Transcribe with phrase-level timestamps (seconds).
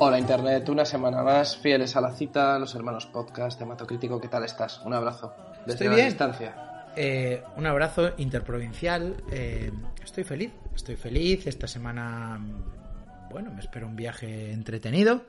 [0.00, 4.44] Hola Internet, una semana más, fieles a la cita, los hermanos podcast, Crítico, ¿qué tal
[4.44, 4.80] estás?
[4.84, 5.34] Un abrazo.
[5.66, 6.06] Desde Estoy la bien.
[6.08, 6.54] distancia.
[6.96, 9.16] Eh, un abrazo interprovincial.
[9.30, 9.72] eh,
[10.02, 11.46] estoy feliz, estoy feliz.
[11.46, 12.40] Esta semana,
[13.30, 15.24] bueno, me espero un viaje entretenido.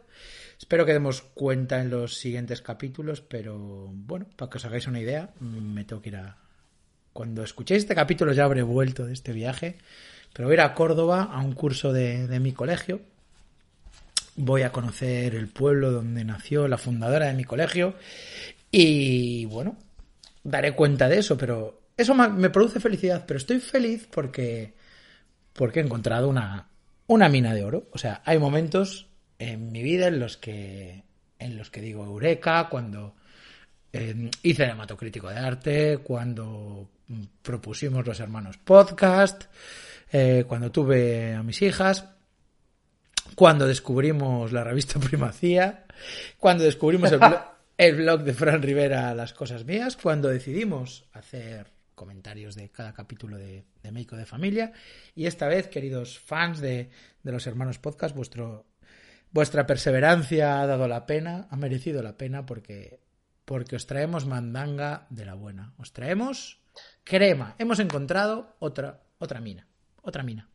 [0.58, 3.58] Espero que demos cuenta en los siguientes capítulos, pero
[3.92, 6.38] bueno, para que os hagáis una idea, me tengo que ir a...
[7.14, 9.78] Cuando escuchéis este capítulo ya habré vuelto de este viaje,
[10.34, 13.02] pero voy a ir a Córdoba a un curso de, de mi colegio.
[14.36, 17.96] Voy a conocer el pueblo donde nació la fundadora de mi colegio
[18.72, 19.78] y bueno,
[20.44, 24.74] daré cuenta de eso, pero eso me produce felicidad, pero estoy feliz porque
[25.54, 26.70] porque he encontrado una
[27.10, 29.08] una mina de oro, o sea, hay momentos
[29.40, 31.04] en mi vida en los que
[31.40, 33.16] en los que digo eureka cuando
[33.94, 39.46] eh, hice el hematocrítico de arte, cuando mm, propusimos los hermanos podcast,
[40.12, 42.06] eh, cuando tuve a mis hijas,
[43.36, 45.86] cuando descubrimos la revista Primacía,
[46.38, 47.44] cuando descubrimos el, blo-
[47.78, 51.68] el blog de Fran Rivera Las Cosas Mías, cuando decidimos hacer
[52.00, 54.72] comentarios de cada capítulo de, de Médico de Familia.
[55.16, 56.90] Y esta vez, queridos fans de,
[57.24, 58.66] de los hermanos podcast, vuestro,
[59.32, 63.02] vuestra perseverancia ha dado la pena, ha merecido la pena porque,
[63.44, 65.74] porque os traemos mandanga de la buena.
[65.78, 66.62] Os traemos
[67.04, 67.56] crema.
[67.58, 69.68] Hemos encontrado otra, otra mina.
[70.02, 70.50] Otra mina.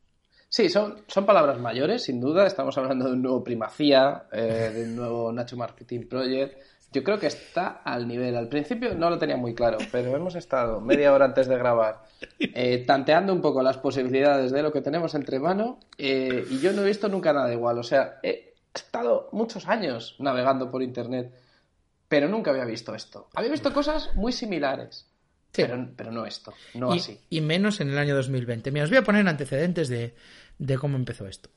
[0.49, 2.47] Sí, son, son palabras mayores, sin duda.
[2.47, 6.57] Estamos hablando de un nuevo Primacía, eh, de un nuevo Nacho Marketing Project.
[6.95, 8.37] Yo creo que está al nivel.
[8.37, 12.05] Al principio no lo tenía muy claro, pero hemos estado media hora antes de grabar
[12.39, 16.73] eh, tanteando un poco las posibilidades de lo que tenemos entre mano eh, y yo
[16.73, 17.79] no he visto nunca nada igual.
[17.79, 21.35] O sea, he estado muchos años navegando por Internet,
[22.09, 23.29] pero nunca había visto esto.
[23.35, 25.07] Había visto cosas muy similares,
[25.53, 25.63] Sí.
[25.63, 27.21] pero, pero no esto, no y, así.
[27.29, 28.71] y menos en el año 2020.
[28.71, 30.15] Mira, os voy a poner antecedentes de,
[30.59, 31.51] de cómo empezó esto.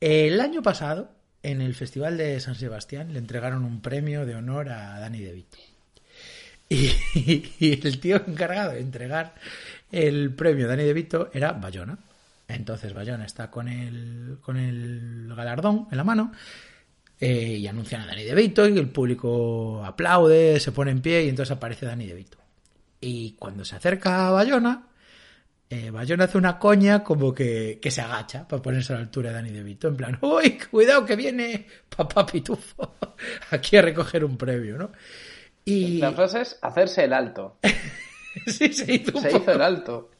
[0.00, 1.10] El año pasado,
[1.44, 5.32] en el Festival de San Sebastián, le entregaron un premio de honor a Dani De
[5.32, 5.58] Vito.
[6.70, 9.34] Y, el tío encargado de entregar
[9.92, 11.98] el premio a Dani De Vito era Bayona.
[12.48, 16.32] Entonces Bayona está con el, con el galardón en la mano
[17.20, 21.24] eh, y anuncian a Dani De Vito y el público aplaude, se pone en pie
[21.24, 22.38] y entonces aparece Dani De Vito.
[23.00, 24.88] Y cuando se acerca a Bayona,
[25.74, 29.30] eh, Bayona hace una coña como que, que se agacha para ponerse a la altura
[29.30, 29.88] de Dani De Vito.
[29.88, 32.94] En plan, ¡uy, cuidado que viene papá Pitufo
[33.50, 34.92] aquí a recoger un premio, ¿no?
[35.64, 37.58] Y La frase es hacerse el alto.
[38.46, 40.10] sí, se hizo un Se poco, hizo el alto.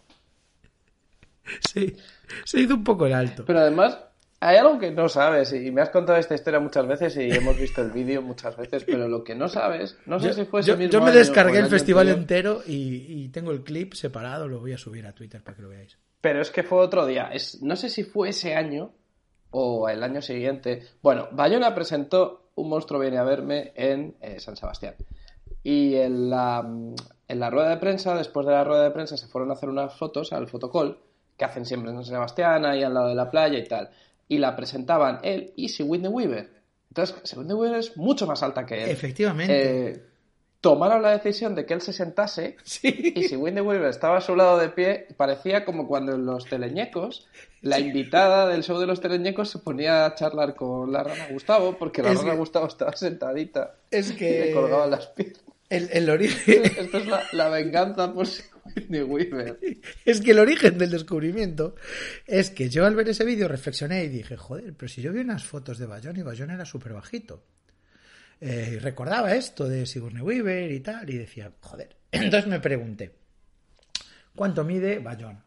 [1.72, 1.96] sí,
[2.44, 3.44] se hizo un poco el alto.
[3.44, 3.98] Pero además,
[4.46, 7.58] hay algo que no sabes, y me has contado esta historia muchas veces y hemos
[7.58, 10.60] visto el vídeo muchas veces, pero lo que no sabes, no sé Yo, si fue
[10.60, 13.62] ese yo- mismo yo me año descargué el festival anterior, entero y, y tengo el
[13.62, 15.98] clip separado, lo voy a subir a Twitter para que lo veáis.
[16.20, 17.30] Pero es que fue otro día.
[17.32, 18.92] Es, no sé si fue ese año
[19.50, 20.82] o el año siguiente.
[21.02, 24.94] Bueno, Bayona presentó Un monstruo viene a verme en eh, San Sebastián.
[25.62, 26.60] Y en la,
[27.28, 29.68] en la rueda de prensa, después de la rueda de prensa, se fueron a hacer
[29.68, 30.98] unas fotos al fotocall,
[31.36, 33.90] que hacen siempre en San Sebastián, ahí al lado de la playa y tal.
[34.28, 36.50] Y la presentaban él y Sigourney Weaver.
[36.90, 38.90] Entonces, Sigourney Weaver es mucho más alta que él.
[38.90, 39.88] Efectivamente.
[39.90, 40.02] Eh,
[40.60, 43.12] tomaron la decisión de que él se sentase Sí.
[43.14, 46.46] y si Wendy Weaver estaba a su lado de pie, parecía como cuando en los
[46.46, 47.26] teleñecos
[47.60, 51.76] la invitada del show de los teleñecos se ponía a charlar con la rana Gustavo,
[51.78, 55.42] porque la Es rana que- Gustavo estaba sentadita Es y que le colgaban las piernas.
[55.68, 58.26] el, el origen Esto es la, la venganza por
[58.88, 59.58] Weaver.
[60.04, 61.74] es que el origen del descubrimiento
[62.26, 65.20] es que yo al ver ese vídeo reflexioné y dije, joder, pero si yo vi
[65.20, 67.44] unas fotos de Bayona y Bayona era súper bajito.
[68.40, 71.96] Eh, y recordaba esto de Sigourney Weaver y tal, y decía, joder.
[72.12, 73.14] Entonces me pregunté,
[74.34, 75.44] ¿cuánto mide Bayona?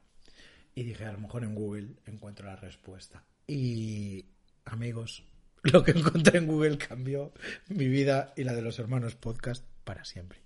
[0.74, 3.24] Y dije, a lo mejor en Google encuentro la respuesta.
[3.48, 4.25] Y,
[4.66, 5.25] amigos,
[5.64, 7.34] lo que encontré en Google cambió
[7.69, 10.40] mi vida y la de los hermanos podcast para siempre.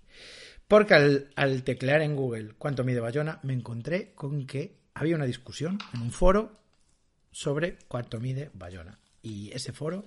[0.68, 5.78] Porque al, teclear en Google cuánto mide Bayona, me encontré con que había una discusión
[5.94, 6.58] en un foro
[7.30, 8.98] sobre cuánto mide Bayona.
[9.22, 10.04] Y ese foro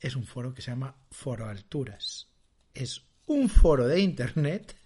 [0.00, 2.28] es un foro que se llama Foro Alturas.
[2.72, 4.76] Es un foro de internet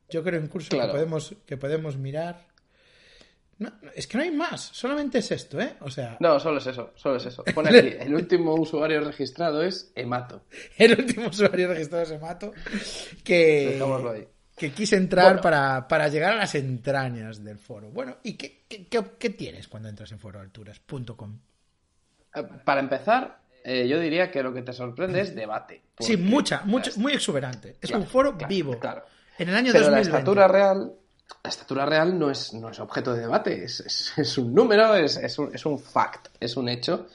[0.10, 0.88] Yo creo incluso Claro.
[0.88, 2.48] que podemos que podemos mirar
[3.60, 5.78] no, es que no hay más, solamente es esto, ¿eh?
[5.82, 7.44] O sea, No, solo es eso, solo es eso.
[7.56, 10.44] Pone aquí, el último usuario registrado es Emato.
[10.78, 12.54] el último usuario registrado es Emato
[13.24, 13.82] que,
[14.14, 14.28] ahí.
[14.56, 15.42] que quise entrar Bueno.
[15.42, 17.90] para, para llegar a las entrañas del foro.
[17.90, 21.40] Bueno, ¿y qué, qué, qué- qué tienes cuando entras en foroalturas.com?
[22.36, 23.40] Eh, Para empezar,
[23.70, 25.82] eh, yo diría que lo que te sorprende es debate.
[26.00, 27.76] Sí, mucha, la muy exuberante.
[27.82, 28.80] Es Claro, un foro claro, vivo.
[28.80, 29.04] claro.
[29.38, 30.18] En el año Pero la 2020.
[30.18, 30.94] estatura real,
[31.44, 34.96] la estatura real no es, no es objeto de debate, es, es- es un número,
[34.96, 37.08] es, es un, es un fact, es un hecho.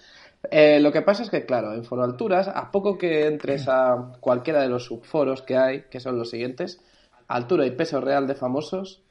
[0.51, 4.13] Eh, lo que pasa es que, claro, en Foro Alturas, a poco que entres a
[4.21, 6.81] cualquiera de los subforos que hay, que son los siguientes,
[7.29, 9.03] altura y peso real de famosos,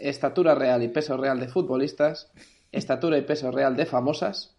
[0.00, 2.30] estatura real y peso real de futbolistas,
[2.72, 4.54] estatura y peso real de famosas,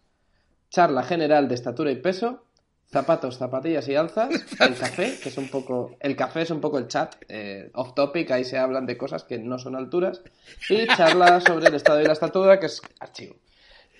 [0.70, 2.44] charla general de estatura y peso,
[2.86, 4.30] zapatos, zapatillas y alzas,
[4.60, 7.94] el café, que es un poco, el café es un poco el chat, eh, off
[7.94, 10.22] topic, ahí se hablan de cosas que no son alturas,
[10.68, 13.36] y charla sobre el estado y la estatura, que es archivo.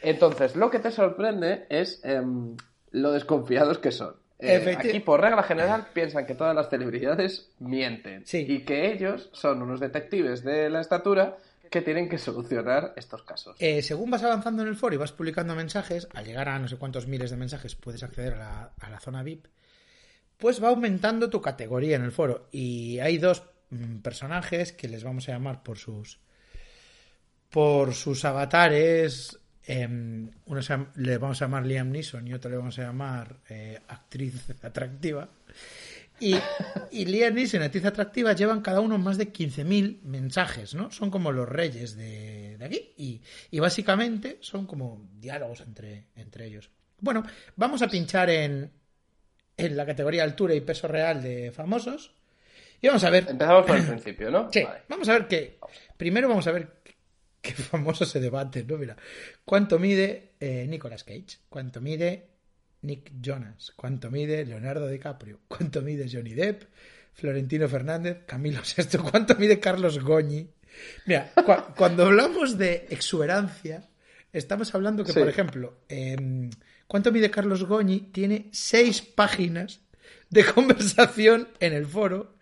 [0.03, 2.57] Entonces, lo que te sorprende es em,
[2.93, 4.15] lo desconfiados que son.
[4.39, 8.47] Eh, aquí, por regla general, piensan que todas las celebridades mienten Sí.
[8.49, 11.37] y que ellos son unos detectives de la estatura
[11.71, 13.57] que tienen que solucionar estos casos.
[13.61, 16.69] Eh, según vas avanzando en el foro y vas publicando mensajes, al llegar a no
[16.69, 19.47] sé cuántos miles de mensajes puedes acceder a la, a la zona VIP,
[20.37, 22.49] pues va aumentando tu categoría en el foro.
[22.51, 26.19] Y hay dos mm, personajes que les vamos a llamar por sus
[27.51, 29.39] por sus avatares.
[29.67, 33.37] em, uno se le vamos a llamar Liam Neeson y otro le vamos a llamar
[33.49, 35.29] eh, actriz atractiva.
[36.21, 36.37] Y,
[36.91, 40.91] y Liam Neeson y actriz atractiva llevan cada uno más de 15.000 mensajes, ¿no?
[40.91, 42.93] Son como los reyes de, de aquí.
[42.97, 43.21] Y,
[43.51, 46.71] y básicamente son como diálogos entre, entre ellos.
[47.01, 47.25] Bueno,
[47.57, 48.71] vamos a pinchar en,
[49.57, 52.13] en la categoría altura y peso real de famosos.
[52.83, 53.27] Y vamos a ver.
[53.29, 54.51] Empezamos por el principio, ¿no?
[54.53, 54.83] Sí, Vale.
[54.89, 55.59] vamos a ver qué.
[55.97, 56.95] Primero vamos a ver qué,
[57.41, 58.77] qué famoso se debate, ¿no?
[58.79, 58.97] Mira,
[59.45, 61.39] ¿cuánto mide eh, Nicolas Cage?
[61.49, 62.30] ¿Cuánto mide
[62.83, 63.73] Nick Jonas?
[63.77, 65.41] ¿Cuánto mide Leonardo DiCaprio?
[65.49, 66.65] ¿Cuánto mide Johnny Depp?
[67.13, 70.49] Florentino Fernández, Camilo VI, ¿cuánto mide Carlos Goñi?
[71.07, 73.89] Mira, cua- cuando hablamos de exuberancia,
[74.33, 75.19] estamos hablando que, Sí.
[75.19, 76.51] por ejemplo, em,
[76.87, 78.11] ¿cuánto mide Carlos Goñi?
[78.13, 79.81] Tiene seis páginas
[80.31, 82.37] de conversación en el foro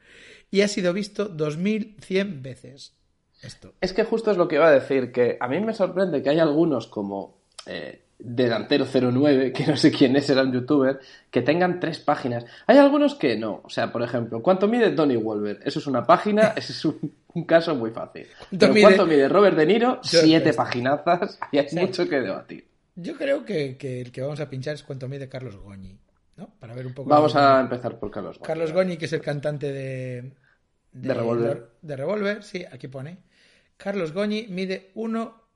[0.51, 2.95] y ha sido visto 2100 veces.
[3.43, 3.75] Esto.
[3.81, 6.31] Es que justo es lo que iba a decir, que a mí me sorprende que
[6.31, 8.03] hay algunos como eh,
[8.45, 11.01] Delantero 09, que no sé quién es, era un youtuber,
[11.31, 12.45] que tengan tres páginas.
[12.67, 13.61] Hay algunos que no.
[13.65, 15.61] O sea, por ejemplo, ¿cuánto mide Donnie Wolver?
[15.65, 18.27] Eso es una página, ese es un, un caso muy fácil.
[18.39, 20.01] ¿Cuánto Pero mide- ¿cuánto mide Robert De Niro?
[20.03, 21.77] Yo- Siete paginazas y hay Sí.
[21.79, 22.67] mucho que debatir.
[22.97, 25.99] Yo creo que, que el que vamos a pinchar es cuánto mide Carlos Goñi,
[26.37, 26.51] ¿no?
[26.59, 27.09] Para ver un poco.
[27.09, 28.39] Vamos de- a empezar por Carlos.
[28.43, 30.33] Carlos Goñi, que es el cantante de.
[30.93, 31.69] De Revolver.
[31.83, 33.19] De Revolver, sí, aquí pone.
[33.77, 34.91] Carlos Goñi mide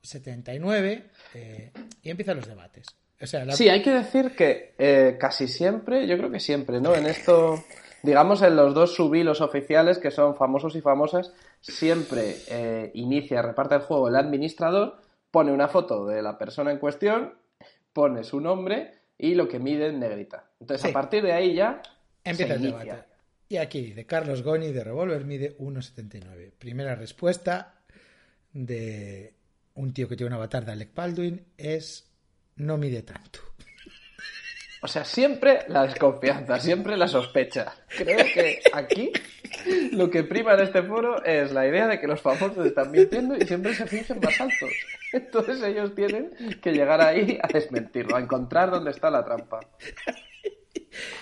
[0.03, 1.03] 1,79
[1.33, 1.71] eh,
[2.01, 2.87] y empiezan los debates.
[3.21, 6.81] O sea, la- Sí, hay que decir que eh, casi siempre, yo creo que siempre,
[6.81, 6.93] ¿no?
[6.93, 7.63] En esto,
[8.03, 13.75] digamos, en los dos subilos oficiales, que son famosos y famosas, siempre eh, inicia, reparte
[13.75, 14.97] el juego el administrador,
[15.31, 17.33] pone una foto de la persona en cuestión,
[17.93, 20.49] pone su nombre y lo que mide en negrita.
[20.59, 20.89] Entonces, Sí.
[20.89, 21.81] a partir de ahí ya
[22.23, 22.79] Empieza el inicia.
[22.83, 23.07] debate.
[23.49, 26.51] Y aquí, de Carlos Goñi de Revolver, mide 1,79.
[26.57, 27.75] Primera respuesta
[28.51, 29.35] de
[29.75, 32.11] un tío que tiene un avatar de Alec Baldwin es
[32.55, 33.39] no mide tanto.
[34.81, 37.73] O sea, siempre la desconfianza, siempre la sospecha.
[37.87, 39.13] Creo que aquí
[39.93, 43.37] lo que prima en este foro es la idea de que los famosos están mintiendo
[43.37, 44.71] y siempre se fingen más altos.
[45.13, 49.61] Entonces ellos tienen que llegar ahí a desmentirlo, a encontrar dónde está la trampa.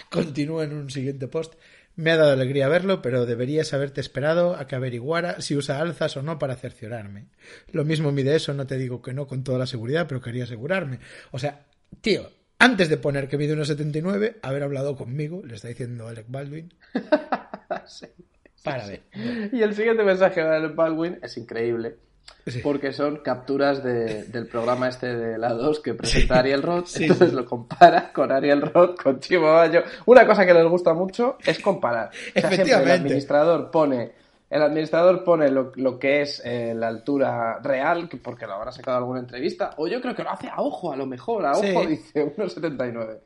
[0.10, 1.53] Continúa en un siguiente post.
[1.96, 6.16] Me ha dado alegría verlo, pero deberías haberte esperado a que averiguara si usa alzas
[6.18, 7.26] o no para cerciorarme.
[7.72, 10.46] Lo mismo mide eso, no te digo que no con toda la seguridad, pero quería
[10.46, 11.00] asegurarme.
[11.32, 11.66] O sea,
[12.02, 12.30] tío,
[12.60, 16.74] antes de poner que mide 1,79, haber hablado conmigo, le está diciendo Alec Baldwin,
[17.88, 18.06] Sí.
[18.64, 19.02] para ver.
[19.52, 21.98] Y el siguiente mensaje de Alec Baldwin es increíble.
[22.48, 22.60] Sí.
[22.63, 26.88] Porque son capturas de- del programa este de la 2 que presenta Ariel Roth.
[26.88, 27.36] Sí, entonces sí.
[27.36, 29.84] lo compara con Ariel Roth, con Chimo Bayo.
[30.08, 32.10] Una cosa que les gusta mucho es comparar.
[32.10, 32.94] O sea, siempre el Efectivamente.
[32.94, 34.12] administrador pone
[34.50, 38.74] el administrador pone lo, lo que es eh, la altura real, que porque lo habrá
[38.74, 41.51] sacado alguna entrevista, o yo creo que lo hace a ojo, a lo mejor, a
[41.54, 41.88] ojo Sí.
[41.88, 43.20] dice 1,79.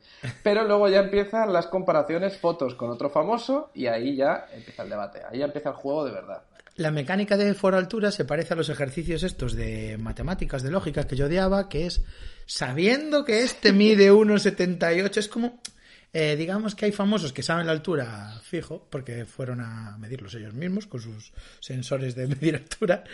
[0.44, 4.90] Pero luego ya empiezan las comparaciones, fotos con otro famoso, y ahí ya empieza el
[4.90, 6.42] debate, ahí ya empieza el juego de verdad.
[6.76, 11.06] La mecánica de foro altura se parece a los ejercicios estos de matemáticas, de lógica
[11.06, 12.02] que yo odiaba, que es
[12.44, 15.62] sabiendo que este mide 1,78, es como,
[16.12, 20.52] eh, digamos que hay famosos que saben la altura fijo, porque fueron a medirlos ellos
[20.52, 23.04] mismos con sus sensores de medir altura,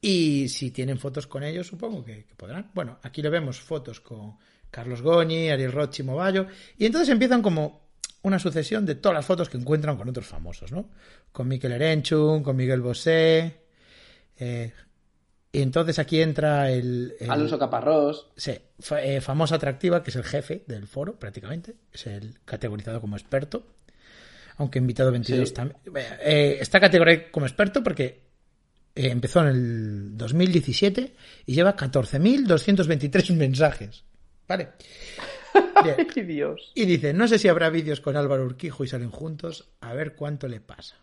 [0.00, 2.70] y si tienen fotos con ellos, supongo que, que podrán.
[2.72, 4.36] Bueno, aquí le vemos fotos con
[4.70, 6.46] Carlos Goñi, Ariel Rochi, Movallo,
[6.76, 7.87] y entonces empiezan como
[8.22, 10.90] una sucesión de todas las fotos que encuentran con otros famosos, ¿no?
[11.32, 13.60] Con Miquel Erenchun, con Miguel Bosé.
[14.38, 14.72] eh,
[15.50, 17.14] y entonces aquí entra el.
[17.18, 18.52] el- Alonso Caparrós, sí,
[19.00, 21.74] eh, famosa atractiva, que es el jefe del foro, prácticamente.
[21.92, 23.66] Es el categorizado como experto.
[24.58, 25.54] Aunque invitado 22 Sí.
[25.54, 25.78] también.
[26.20, 28.20] Eh, está categorizado como experto porque
[28.94, 31.14] eh, empezó en el 2017
[31.46, 34.04] y lleva 14.223 mensajes.
[34.48, 34.68] Vale.
[35.84, 35.96] Bien.
[36.14, 36.72] ¡Ay, Dios!
[36.74, 40.14] Y dice, no sé si habrá vídeos con Álvaro Urquijo y salen juntos, a ver
[40.14, 40.96] cuánto le pasa.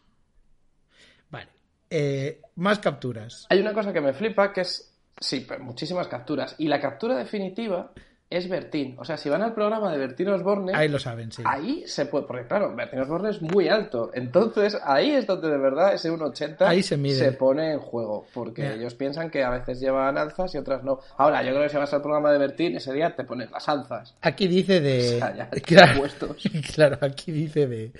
[1.29, 1.49] Vale.
[1.89, 3.47] Eh, más capturas.
[3.49, 7.15] Hay una cosa que me flipa que es, sí, pero muchísimas capturas, y la captura
[7.17, 7.91] definitiva
[8.29, 8.95] es Bertín.
[8.99, 11.43] O sea, si van al programa de Bertín Osborne, Ahí lo saben, sí.
[11.45, 15.57] ahí se puede, porque claro, Bertín Osborne es muy alto, entonces ahí es donde de
[15.57, 17.31] verdad ese 1,80 Ahí se mide.
[17.33, 20.99] pone en juego, porque ellos piensan que a veces llevan alzas y otras no.
[21.17, 23.69] Ahora, yo creo que si vas al programa de Bertín, ese día te pones las
[23.69, 24.15] alzas.
[24.21, 25.15] Aquí dice de...
[25.15, 26.01] O sea, ya claro,
[26.75, 27.91] claro, aquí dice de,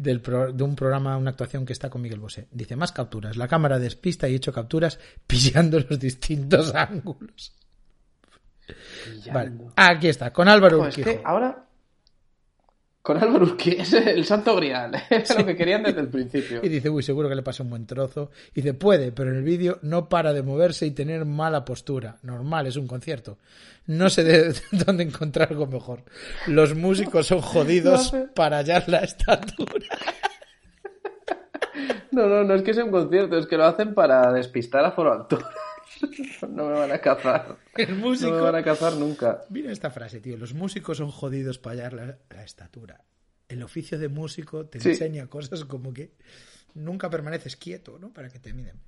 [0.00, 2.46] del pro- de un programa, una actuación que está con Miguel Bosé.
[2.50, 3.36] Dice, más capturas.
[3.36, 7.52] La cámara despista y he hecho capturas pillando los distintos ángulos.
[9.32, 9.52] Vale.
[9.76, 11.10] Aquí está, con Álvaro es Urquijo.
[11.10, 11.62] que ahora...
[13.02, 16.58] Con Álvaro Urquijo, es el santo grial, es lo que querían desde el principio.
[16.60, 18.32] Y dice, uy, seguro que le pasa un buen trozo.
[18.52, 22.16] Y dice, puede, pero en el vídeo no para de moverse y tener mala postura.
[22.22, 23.38] Normal, es un concierto.
[23.86, 24.54] No sé de
[24.84, 26.02] dónde encontrar algo mejor.
[26.48, 29.86] Los músicos son jodidos No para hallar la estatura.
[32.10, 34.92] No, no, no es que sea un concierto, es que lo hacen para despistar a
[34.92, 35.50] Foro Altura.
[36.48, 37.56] No me van a cazar.
[37.76, 38.30] El No músico...
[38.32, 39.42] me van a cazar nunca.
[39.50, 40.36] Mira esta frase, tío.
[40.36, 43.02] Los músicos son jodidos para hallar la, la estatura.
[43.48, 44.90] El oficio de músico te Sí.
[44.90, 46.12] enseña cosas como que
[46.74, 48.12] nunca permaneces quieto, ¿no?
[48.12, 48.80] Para que te miden.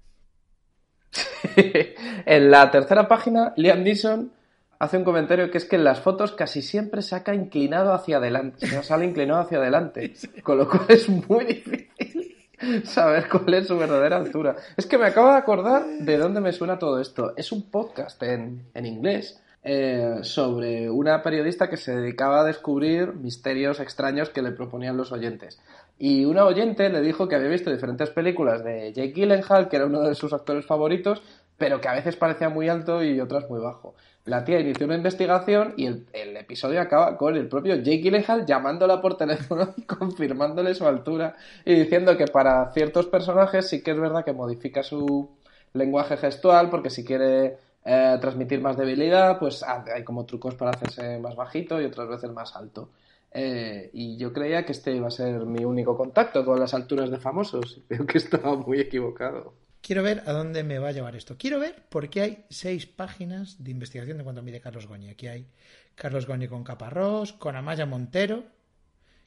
[2.26, 4.32] En la tercera página, Liam Neeson
[4.78, 8.66] hace un comentario que es que en las fotos casi siempre saca inclinado hacia adelante.
[8.66, 10.12] O sea, sale inclinado hacia adelante.
[10.42, 12.27] Con lo cual es muy difícil
[12.84, 14.56] saber cuál es su verdadera altura.
[14.76, 17.34] Es que me acabo de acordar de dónde me suena todo esto.
[17.36, 23.12] Es un podcast en, en inglés eh, sobre una periodista que se dedicaba a descubrir
[23.14, 25.58] misterios extraños que le proponían los oyentes.
[25.98, 29.86] Y una oyente le dijo que había visto diferentes películas de Jake Gyllenhaal, que era
[29.86, 31.22] uno de sus actores favoritos,
[31.58, 33.94] pero que a veces parecía muy alto y otras muy bajo.
[34.24, 39.00] La tía inició una investigación y el, episodio acaba con el propio Jake Gyllenhaal llamándola
[39.00, 41.34] por teléfono y confirmándole su altura
[41.64, 45.30] y diciendo que para ciertos personajes sí que es verdad que modifica su
[45.72, 50.70] lenguaje gestual porque si quiere eh, transmitir más debilidad, pues ha- hay como trucos para
[50.72, 52.90] hacerse más bajito y otras veces más alto.
[53.32, 57.10] Eh, y yo creía que este iba a ser mi único contacto con las alturas
[57.10, 57.80] de famosos.
[57.88, 59.54] Veo que estaba muy equivocado.
[59.88, 61.38] Quiero ver a dónde me va a llevar esto.
[61.38, 65.08] Quiero ver por qué hay seis páginas de investigación de cuánto mide Carlos Goñi.
[65.08, 65.46] Aquí hay
[65.94, 68.44] Carlos Goñi con Caparrós, con Amaya Montero,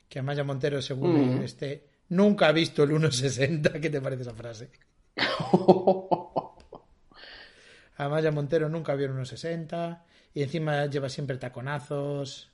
[0.07, 1.41] que Amaya Montero, según Mm.
[1.41, 3.81] este, nunca ha visto el 1,60.
[3.81, 4.69] ¿Qué te parece esa frase?
[7.97, 10.03] Amaya Montero nunca vio el 1,60
[10.35, 12.51] y encima lleva siempre taconazos.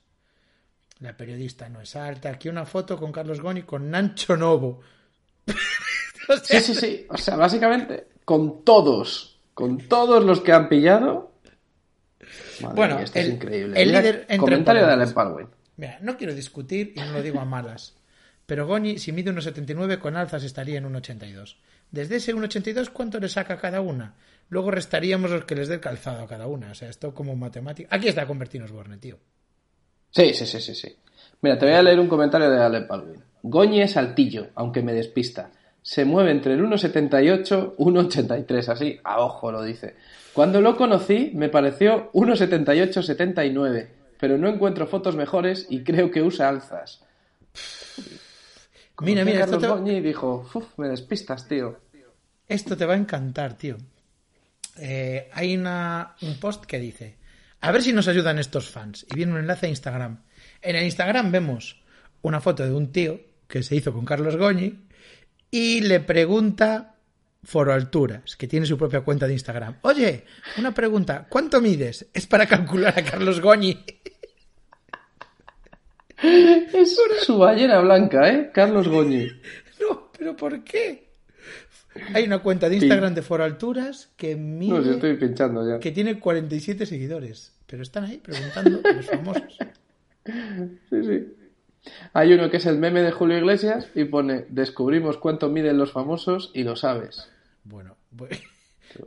[1.00, 2.30] La periodista no es alta.
[2.30, 4.80] Aquí una foto con Carlos Goñi con Nancho Novo.
[6.28, 7.06] O sea, Sí, sí, sí.
[7.08, 11.32] O sea, básicamente, con todos, con todos los que han pillado.
[12.60, 13.80] Madre Bueno, mía, esto el- es increíble.
[13.82, 14.92] el Mira, líder entre comentario de.
[14.92, 15.46] Allen Palwin.
[15.76, 17.94] Mira, no quiero discutir y no lo digo a malas.
[18.46, 21.56] Pero Goñi, si mide 1,79 con alzas, estaría en 1,82.
[21.90, 24.14] Desde ese 1,82, ¿cuánto le saca a cada una?
[24.48, 26.70] Luego restaríamos los que les dé el calzado a cada una.
[26.70, 27.94] O sea, esto como matemática.
[27.94, 29.18] Aquí está Convertinos Borne, tío.
[30.10, 30.96] Sí, sí, sí, sí, sí.
[31.42, 33.22] Mira, te voy a leer un comentario de Allen Palwin.
[33.42, 35.50] Goñi es altillo, aunque me despista.
[35.82, 39.96] Se mueve entre el 1,78 y 1,83, así, a ojo lo dice.
[40.32, 46.48] Cuando lo conocí me pareció 1,78-79, pero no encuentro fotos mejores y creo que usa
[46.48, 47.02] alzas.
[49.00, 51.78] Mira, mira, esto Carlos te, Goñi dijo, "Uf, me despistas, tío.
[52.46, 53.76] esto te va a encantar, tío.
[54.80, 57.16] Eh, hay una, un post que dice,
[57.60, 59.06] a ver si nos ayudan estos fans.
[59.10, 60.22] Y viene un enlace a Instagram.
[60.62, 61.82] En el Instagram vemos
[62.22, 64.87] una foto de un tío que se hizo con Carlos Goñi
[65.50, 66.94] y le pregunta
[67.44, 69.76] Foro Alturas, que tiene su propia cuenta de Instagram.
[69.82, 70.24] Oye,
[70.58, 72.06] una pregunta, ¿cuánto mides?
[72.12, 73.84] Es para calcular a Carlos Goñi.
[76.22, 78.50] Es su ballena blanca, ¿eh?
[78.52, 79.28] Carlos Goñi.
[79.80, 81.06] No, pero ¿por qué?
[82.12, 85.78] Hay una cuenta de Instagram de Foro Alturas que mide, No, si estoy pinchando ya.
[85.78, 89.44] que tiene 47 seguidores, pero están ahí preguntando a los famosos.
[90.90, 91.26] Sí, sí.
[92.12, 95.92] Hay uno que es el meme de Julio Iglesias y pone descubrimos cuánto miden los
[95.92, 97.28] famosos y lo sabes.
[97.64, 98.28] Bueno, voy,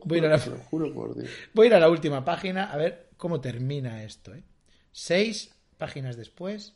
[0.06, 1.30] voy a ir a la, Te lo juro por Dios.
[1.54, 4.34] voy a ir a la última página a ver cómo termina esto.
[4.34, 4.44] ¿eh?
[4.92, 6.74] Seis páginas después.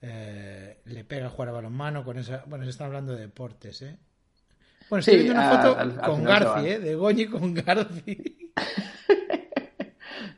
[0.00, 2.44] eh, le pega a jugar a balonmano con esa.
[2.46, 3.96] Bueno, se están hablando de deportes, ¿eh?
[4.88, 6.66] Bueno, estoy Sí, viendo una foto al- al con Garci.
[6.68, 6.78] ¿eh?
[6.78, 8.52] De Goñi con Garci.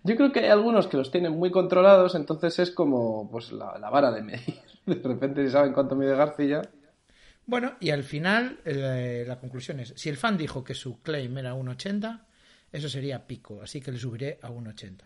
[0.03, 3.79] Yo creo que hay algunos que los tienen muy controlados, entonces es como pues la,
[3.79, 4.59] la vara de medir.
[4.87, 6.63] De repente si saben cuánto mide García.
[7.47, 11.37] Bueno, y al final eh, la conclusión es: si el fan dijo que su claim
[11.39, 12.21] era 1,80,
[12.73, 15.03] eso sería pico, así que le subiré a 1,80.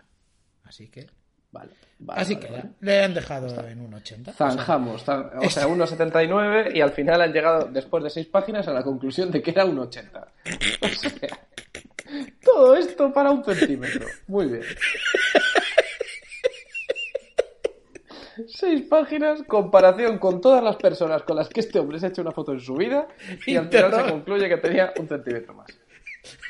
[0.64, 1.06] Así que.
[1.50, 1.70] Vale.
[2.00, 2.70] vale así vale, que vale.
[2.80, 4.32] le han dejado en 1,80.
[4.32, 8.72] Zanjamos, zan- o sea, 1,79 y al final han llegado, después de seis páginas, a
[8.72, 10.26] la conclusión de que era 1,80.
[10.82, 11.43] O sea,
[12.54, 14.06] todo esto para un centímetro.
[14.26, 14.62] Muy bien.
[18.48, 22.22] Seis páginas, comparación con todas las personas con las que este hombre se ha hecho
[22.22, 23.06] una foto en su vida
[23.46, 25.68] y al final se concluye que tenía un centímetro más.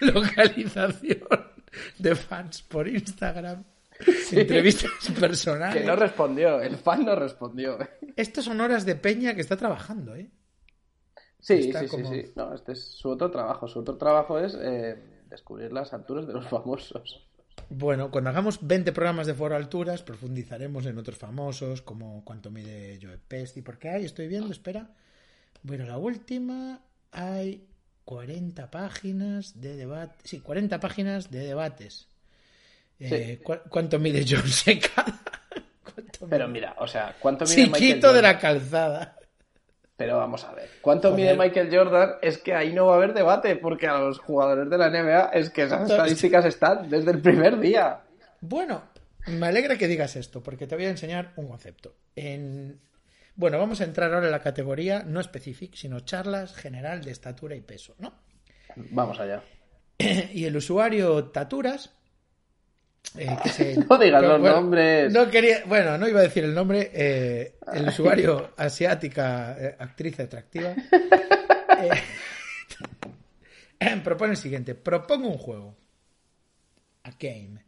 [0.01, 1.21] localización
[1.99, 3.65] de fans por Instagram,
[4.33, 5.77] entrevistas personales.
[5.83, 7.77] Que no respondió, el fan no respondió.
[8.17, 10.31] Estas son horas de Peña que está trabajando, ¿eh?
[11.39, 12.33] Sí, Está sí, como- sí, sí.
[12.35, 13.69] No, este es su otro trabajo.
[13.69, 14.97] Su otro trabajo es eh,
[15.35, 17.27] descubrir las alturas de los famosos.
[17.71, 22.99] Bueno, cuando hagamos 20 programas de Foro Alturas, profundizaremos en otros famosos, como cuánto mide
[23.01, 24.91] Joe Pesti, porque hay, estoy viendo, espera.
[25.63, 26.81] Bueno, la última,
[27.13, 27.67] hay
[28.05, 30.17] 40 páginas de debate.
[30.25, 32.09] Sí, 40 páginas de debates.
[33.01, 34.43] Eh, ¿cu- ¿Cuánto mide John?
[35.83, 38.23] ¿Cuánto Pero mira, o sea, ¿cuánto mide Michael Chiquito de Jordan?
[38.35, 39.17] la calzada.
[39.97, 42.15] Pero vamos a ver, ¿cuánto mide Michael Jordan?
[42.21, 45.27] Es que ahí no va a haber debate, porque a los jugadores de la NBA
[45.35, 48.01] es que esas estadísticas están desde el primer día.
[48.41, 48.83] Bueno,
[49.27, 51.95] me alegra que digas esto, porque te voy a enseñar un concepto.
[52.17, 52.81] En...
[53.37, 57.55] Bueno, vamos a entrar ahora en la categoría no específica, sino charlas general de estatura
[57.55, 58.15] y peso, ¿no?
[58.77, 59.43] Vamos allá.
[60.33, 61.95] Y el usuario Taturas,
[63.17, 65.13] eh, que se- No digas los bueno, nombres.
[65.13, 66.91] No quería, bueno, no iba a decir el nombre.
[66.93, 70.75] eh, el usuario asiática, eh, actriz atractiva,
[73.81, 75.77] eh, propone el siguiente: propongo un juego,
[77.05, 77.65] a game.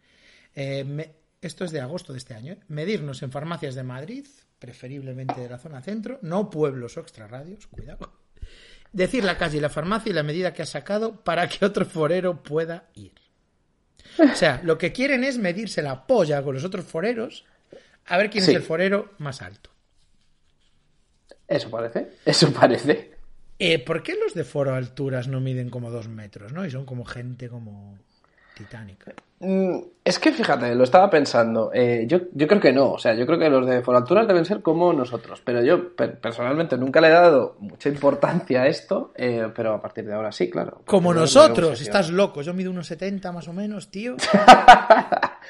[0.85, 2.57] Me- esto es de agosto de este año.
[2.69, 4.27] Medirnos en farmacias de Madrid,
[4.59, 8.13] preferiblemente de la zona centro, no pueblos o extrarradios, cuidado.
[8.93, 11.85] Decir la calle y la farmacia y la medida que has sacado para que otro
[11.85, 13.13] forero pueda ir.
[14.19, 17.45] O sea, lo que quieren es medirse la polla con los otros foreros
[18.07, 18.51] a ver quién Sí.
[18.53, 19.71] es el forero más alto.
[21.49, 23.13] Eso parece, eso parece.
[23.59, 26.67] Eh, ¿Por qué los de foro alturas no miden como dos metros, no?
[26.67, 27.99] Y son como gente como
[28.57, 29.13] titánica.
[29.39, 31.71] Mm, Es que fíjate, lo estaba pensando.
[31.75, 32.93] eh, yo, yo creo que no.
[32.93, 35.43] O sea, yo creo que los de Foralturas deben ser como nosotros.
[35.45, 39.13] Pero yo per- personalmente nunca le he dado mucha importancia a esto.
[39.15, 40.81] eh, pero a partir de ahora sí, claro.
[40.87, 42.41] Como nosotros, estás loco.
[42.43, 44.17] Yo mido unos 70 más o menos, tío.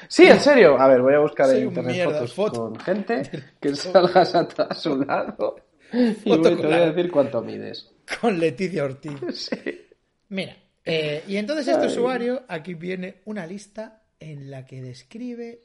[0.07, 0.79] Sí, en serio.
[0.79, 2.61] A ver, voy a buscar en internet mierda, fotos foto.
[2.69, 3.21] con gente
[3.59, 5.55] que salgas a, a su lado.
[5.91, 7.89] Y voy- te voy a decir cuánto mides.
[8.21, 9.17] Con Leticia Ortiz.
[9.33, 9.87] Sí.
[10.29, 10.55] Mira,
[10.87, 15.61] eh, y entonces este usuario, aquí viene una lista en la que describe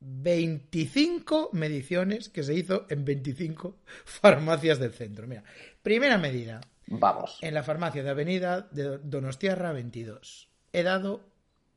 [0.00, 5.26] 25 mediciones que se hizo en 25 farmacias del centro.
[5.26, 5.44] Mira,
[5.82, 7.38] primera medida, Vamos.
[7.40, 10.50] en la farmacia de Avenida de Donostiarra 22.
[10.72, 11.30] He dado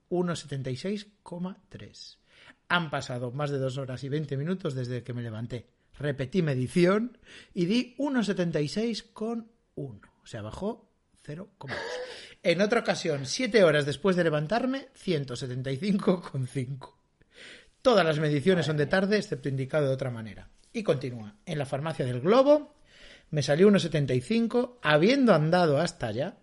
[0.10, 2.18] 1,76,3.
[2.70, 5.68] Han pasado más de 2 horas y 20 minutos desde que me levanté.
[5.98, 7.18] Repetí medición
[7.54, 9.46] y di 1,76,1.
[9.76, 10.90] O sea, bajó
[11.26, 11.72] 0,2.
[12.48, 16.94] En otra ocasión, 7 horas después de levantarme, 175,5.
[17.82, 20.50] Todas las mediciones son de tarde, excepto indicado de otra manera.
[20.72, 21.36] Y continúa.
[21.46, 22.78] En la farmacia del Globo
[23.32, 26.38] me salió 1,75, habiendo andado hasta allá.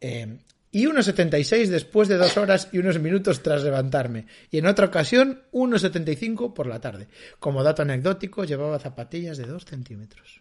[0.00, 0.38] eh,
[0.70, 4.26] y 1,76 después de dos horas y unos minutos tras levantarme.
[4.50, 7.08] Y en otra ocasión, 1,75 por la tarde.
[7.38, 10.40] Como dato anecdótico, llevaba zapatillas de 2 centímetros.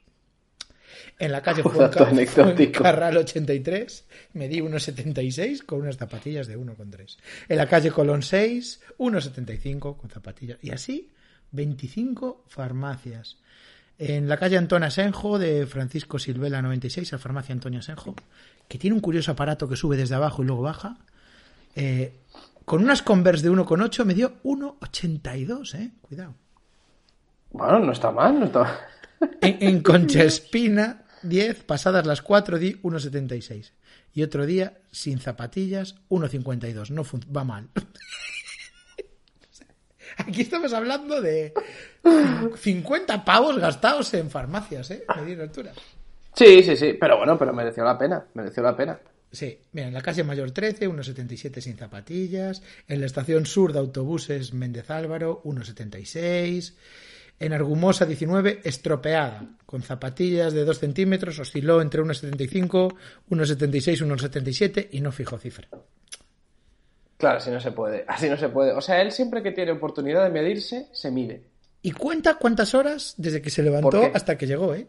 [1.19, 1.63] En la calle.
[1.63, 7.17] Fuencarral 83 me di 1,76 con unas zapatillas de 1,3.
[7.49, 10.58] En la calle Colón 6, 1,75 con zapatillas.
[10.62, 11.12] Y así,
[11.51, 13.38] 25 farmacias.
[13.97, 18.15] En la calle Antonio Asenjo de Francisco Silvela 96, a farmacia Antonio Asenjo,
[18.67, 20.97] que tiene un curioso aparato que sube desde abajo y luego baja.
[21.75, 22.13] Eh,
[22.65, 25.91] con unas Converse de 1,8 me dio 1,82, ¿eh?
[26.01, 26.34] Cuidado.
[27.51, 28.77] Bueno, no está mal, no está mal.
[29.42, 33.72] En, en Concha Espina, 10, pasadas las 4, di 1,76.
[34.14, 36.90] Y otro día, sin zapatillas, 1,52.
[36.90, 37.04] No
[37.36, 37.70] va mal.
[40.18, 41.54] Aquí estamos hablando de
[42.56, 45.06] 50 pavos gastados en farmacias, ¿eh?
[45.16, 45.72] Medir altura.
[46.34, 49.00] Sí, sí, sí, pero bueno, pero mereció la pena, mereció la pena.
[49.32, 52.62] Sí, mira, en la calle Mayor 13, 1,77 sin zapatillas.
[52.88, 56.74] En la estación sur de autobuses Méndez Álvaro, 1,76.
[57.41, 62.93] En Argumosa 19, estropeada, con zapatillas de 2 centímetros, osciló entre 1,75,
[63.32, 65.67] 1,76, 1,77 y no fijó cifra.
[67.17, 68.73] Claro, así no se puede, así no se puede.
[68.73, 71.41] O sea, él siempre que tiene oportunidad de medirse, se mide.
[71.82, 74.86] Y cuenta cuántas horas desde que se ¿Por levantó hasta que llegó, ¿eh?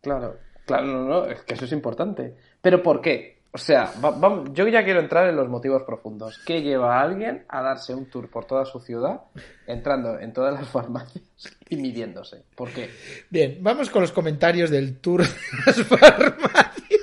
[0.00, 2.34] Claro, claro, no, no, es que eso es importante.
[2.62, 3.39] Pero ¿por qué?
[3.52, 6.38] O sea, va- yo ya quiero entrar en los motivos profundos.
[6.46, 9.22] ¿Qué lleva a alguien a darse un tour por toda su ciudad,
[9.66, 11.24] entrando en todas las farmacias
[11.68, 12.44] y midiéndose?
[12.54, 12.90] ¿Por qué?
[13.28, 15.28] Bien, vamos con los comentarios del tour de
[15.66, 17.00] las farmacias.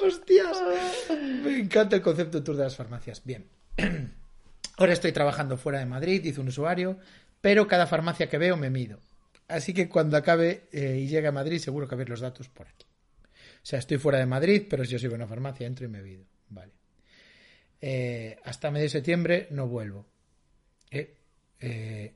[0.00, 0.58] Hostias,
[1.44, 3.22] me encanta el concepto de tour de las farmacias.
[3.24, 3.44] Bien,
[4.78, 6.98] ahora estoy trabajando fuera de Madrid, dice un usuario,
[7.40, 8.98] pero cada farmacia que veo me mido.
[9.46, 12.66] Así que cuando acabe eh, y llegue a Madrid, seguro que ver los datos por
[12.66, 12.86] aquí.
[13.68, 15.90] O sea, estoy fuera de Madrid, pero si yo sigo en una farmacia, entro y
[15.90, 16.24] me mido.
[16.48, 16.72] Vale.
[17.78, 20.06] Eh, hasta medio de septiembre no vuelvo.
[20.90, 21.14] Eh,
[21.60, 22.14] eh,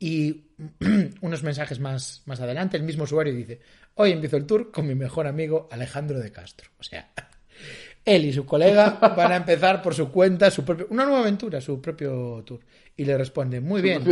[0.00, 0.44] y
[1.20, 3.60] unos mensajes más, más adelante, el mismo usuario dice,
[3.94, 6.68] hoy empiezo el tour con mi mejor amigo Alejandro de Castro.
[6.80, 7.12] O sea,
[8.04, 11.60] él y su colega van a empezar por su cuenta su propio, una nueva aventura,
[11.60, 12.58] su propio tour.
[12.96, 14.02] Y le responde, muy bien,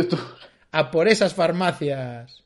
[0.71, 2.45] a por esas farmacias.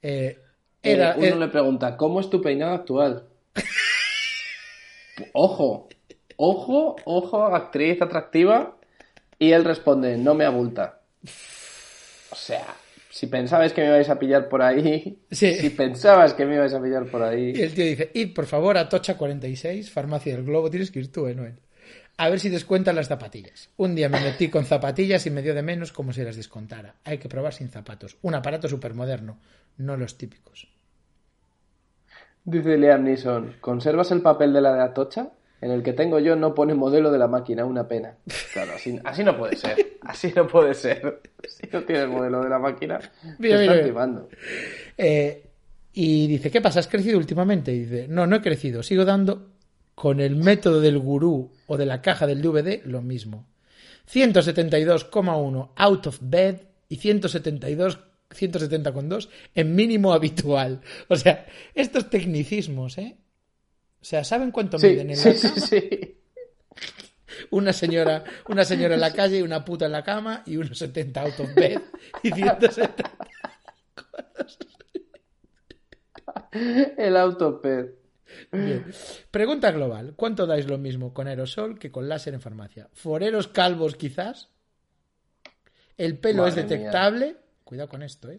[0.00, 0.38] Eh,
[0.82, 3.24] Eh, uno eh, le pregunta, ¿cómo es tu peinado actual?
[5.32, 5.88] ojo,
[6.36, 8.76] ojo, ojo, actriz atractiva.
[9.38, 11.00] Y él responde, no me abulta.
[12.30, 12.66] O sea,
[13.10, 15.54] si pensabas que me ibais a pillar por ahí, Sí.
[15.54, 18.46] si pensabas que me ibais a pillar por Y ahí, el tío dice, id por
[18.46, 21.58] favor a Tocha 46, farmacia del Globo, tienes que ir tú, eh, no él.
[22.18, 23.70] A ver si descuentan las zapatillas.
[23.76, 26.94] Un día me metí con zapatillas y me dio de menos como si las descontara.
[27.04, 28.16] Hay que probar sin zapatos.
[28.22, 29.38] Un aparato supermoderno,
[29.78, 30.68] no los típicos.
[32.44, 35.30] dice Liam Neeson, ¿conservas el papel de la de Atocha?
[35.60, 38.16] En el que tengo yo no pone modelo de la máquina, una pena.
[38.52, 39.92] Claro, así, así no puede ser.
[40.02, 41.20] Así no puede ser.
[41.48, 43.08] Si no tienes modelo de la máquina, te
[43.38, 43.84] Mira, mira.
[43.84, 44.28] timando.
[44.98, 45.46] Eh,
[45.92, 46.80] y dice, ¿qué pasa?
[46.80, 47.72] ¿Has crecido últimamente?
[47.72, 48.82] Y dice, no, no he crecido.
[48.82, 49.50] Sigo dando
[49.94, 53.46] con el método del gurú o de la caja del DVD lo mismo.
[54.12, 58.00] 172,1 out of bed y 172
[58.34, 60.80] 170,2 en mínimo habitual.
[61.08, 63.18] O sea, estos tecnicismos, ¿eh?
[64.00, 65.54] O sea, ¿saben cuánto Sí, miden en sí, la cama?
[65.56, 66.18] sí.
[67.50, 70.76] Una señora, una señora en la calle y una puta en la cama y unos
[70.78, 71.80] 70 out of bed
[72.22, 73.10] y 170.
[76.96, 77.86] El autoped.
[78.50, 78.84] Bien.
[79.30, 80.14] Pregunta global.
[80.16, 82.88] ¿Cuánto dais lo mismo con aerosol que con láser en farmacia?
[82.92, 84.50] ¿Foreros calvos quizás?
[85.96, 86.90] ¿El pelo es mía.
[87.72, 88.38] Cuidado con esto, ¿eh?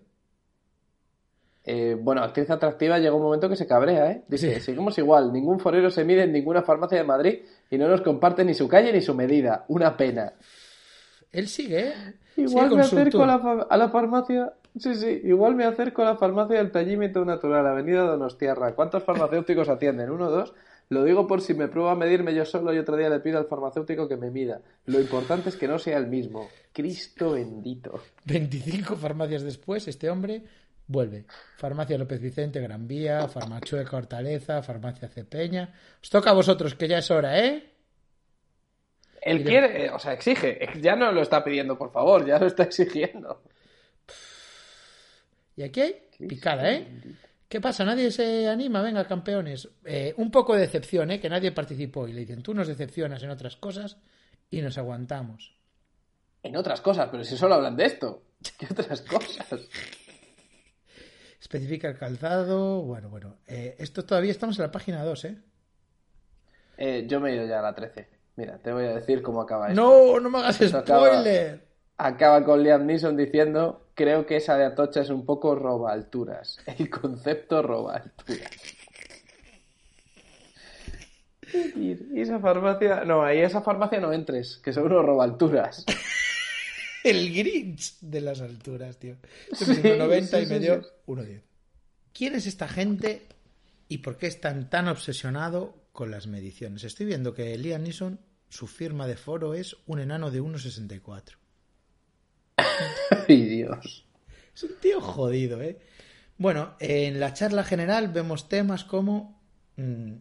[1.64, 4.24] Eh, bueno, actriz atractiva llegó un momento que se cabrea, ¿eh?
[4.28, 4.62] Dice, Sí.
[4.62, 7.40] seguimos igual, ningún forero se mide en ninguna farmacia de Madrid
[7.72, 9.66] y no nos comparte ni su calle ni su medida.
[9.70, 10.34] Una pena.
[11.32, 11.94] Él sigue, ¿eh?
[12.38, 14.54] Igual Sigue me acerco a la, a la farmacia.
[14.78, 18.76] Sí, sí, igual me acerco a la farmacia del Tallímetro Natural, Avenida Donostiarra.
[18.76, 20.12] ¿Cuántos farmacéuticos atienden?
[20.12, 20.54] ¿Uno o dos?
[20.94, 23.40] Lo digo por si me pruebo a medirme yo solo y otro día le pido
[23.40, 24.62] al farmacéutico que me mida.
[24.86, 26.48] Lo importante es que no sea el mismo.
[26.72, 28.00] Cristo bendito.
[28.26, 30.44] 25 farmacias después, este hombre
[30.86, 31.26] vuelve.
[31.58, 35.74] Farmacia López Vicente, Gran Vía, Farmachueca Hortaleza, Farmacia Cepeña.
[36.02, 37.72] Os toca a vosotros, que ya es hora, ¿eh?
[39.20, 40.60] Él quiere, eh, o sea, exige.
[40.80, 43.42] Ya no lo está pidiendo, por favor, ya lo está exigiendo.
[45.56, 45.96] Y aquí hay
[46.28, 46.88] picada, ¿eh?
[47.54, 47.86] ¿Qué pasa?
[47.86, 48.82] ¿Nadie se anima?
[48.82, 49.70] Venga, campeones.
[49.86, 51.20] Eh, un poco de decepción, ¿eh?
[51.20, 52.08] Que nadie participó.
[52.08, 53.98] Y le dicen, tú nos decepcionas en otras cosas
[54.50, 55.56] y nos aguantamos.
[56.42, 58.24] En otras cosas, pero si solo hablan de esto.
[58.58, 59.70] ¿Qué otras cosas?
[61.40, 62.82] Especifica el calzado.
[62.82, 63.38] Bueno, bueno.
[63.46, 65.38] Eh, esto todavía estamos en la página 2, ¿eh?
[66.78, 68.10] Eh, yo me he ido ya a la 13.
[68.36, 69.80] Mira, te voy a decir cómo acaba esto.
[69.80, 71.68] No, no me hagas Esto acaba- spoiler.
[71.98, 76.60] Acaba con Liam Neeson diciendo, creo que esa de Atocha es un poco roba alturas.
[76.78, 78.52] El concepto roba alturas.
[81.76, 85.86] Y esa farmacia, no, ahí esa farmacia no entres, que son unos roba alturas.
[87.04, 89.18] El Grinch de las alturas, tío.
[89.52, 90.90] Sí, 1,90 y sí, medio, sí.
[91.08, 91.42] 1,10.
[92.14, 93.28] ¿Quién es esta gente
[93.90, 96.86] y por qué están tan obsesionado con las mediciones?
[96.86, 101.43] Estoy viendo que Liam Neeson, su firma de foro es un enano de 1,64.
[103.28, 104.06] Ay, Dios.
[104.56, 105.78] Es un tío jodido, ¿eh?
[106.38, 109.40] Bueno, en la charla general vemos temas como
[109.78, 110.14] mm,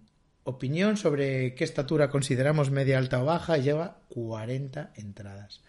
[0.45, 3.59] opinión sobre qué estatura consideramos media, alta o baja.
[3.59, 5.63] y Lleva 40 entradas.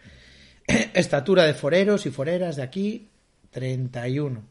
[0.93, 3.10] estatura de foreros y foreras de aquí,
[3.52, 4.43] 31.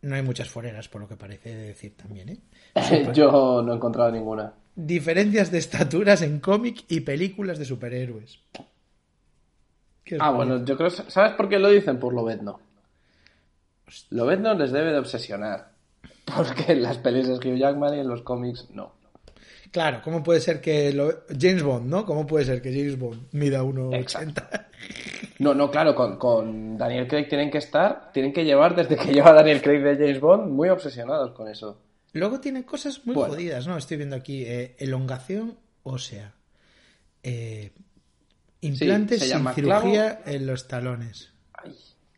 [0.00, 2.38] No hay muchas foreras, por lo que parece decir también, ¿eh?
[3.14, 4.52] Yo no he encontrado ninguna.
[4.76, 8.38] Diferencias de estaturas en cómic y películas de superhéroes.
[10.08, 10.88] ¿Qué os Ah, bueno, yo creo...
[10.90, 11.98] ¿Sabes por qué lo dicen?
[11.98, 12.60] Por Lobezno.
[14.10, 15.72] Lobezno les debe de obsesionar.
[16.24, 18.92] Porque en las pelis es Hugh Jackman y en los cómics no.
[19.70, 22.06] Claro, ¿cómo puede ser que lo- James Bond, ¿no?
[22.06, 24.66] ¿Cómo puede ser que James Bond mida 1,80?
[25.40, 29.12] No, no, claro, con, con Daniel Craig tienen que estar, tienen que llevar, desde que
[29.12, 31.78] lleva Daniel Craig de James Bond, muy obsesionados con eso.
[32.14, 33.34] Luego tiene cosas muy Bueno.
[33.34, 33.76] jodidas, ¿no?
[33.76, 36.32] Estoy viendo aquí eh, elongación ósea,
[37.22, 37.72] eh,
[38.60, 41.32] implantes sin cirugía en los talones.
[41.52, 41.74] Ay,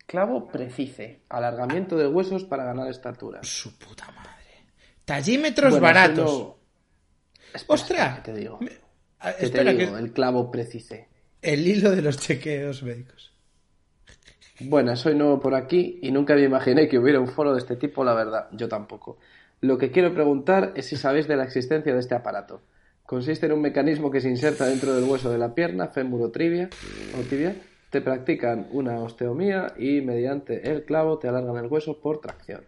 [0.06, 3.40] clavo precice, alargamiento de huesos para ganar estatura.
[3.42, 4.30] Su puta madre.
[5.04, 6.52] Tallímetros Bueno, baratos.
[7.52, 8.20] Espera, ¡Ostras!
[8.20, 8.58] ¿Qué te digo?
[8.60, 9.98] Me- ¿Qué espera, te que digo?
[9.98, 11.08] El clavo precice.
[11.42, 13.32] el hilo de los chequeos médicos.
[14.60, 17.76] Bueno, soy nuevo por aquí y nunca me imaginé que hubiera un foro de este
[17.76, 18.48] tipo, la verdad.
[18.52, 19.18] Yo tampoco.
[19.62, 22.62] Lo que quiero preguntar es si sabéis de la existencia de este aparato.
[23.10, 26.30] Consiste en un mecanismo que se inserta dentro del hueso de la pierna, fémur o
[26.30, 26.70] tibia,
[27.18, 27.56] o tibia.
[27.90, 32.60] Te practican una osteomía y mediante el clavo te alargan el hueso por tracción.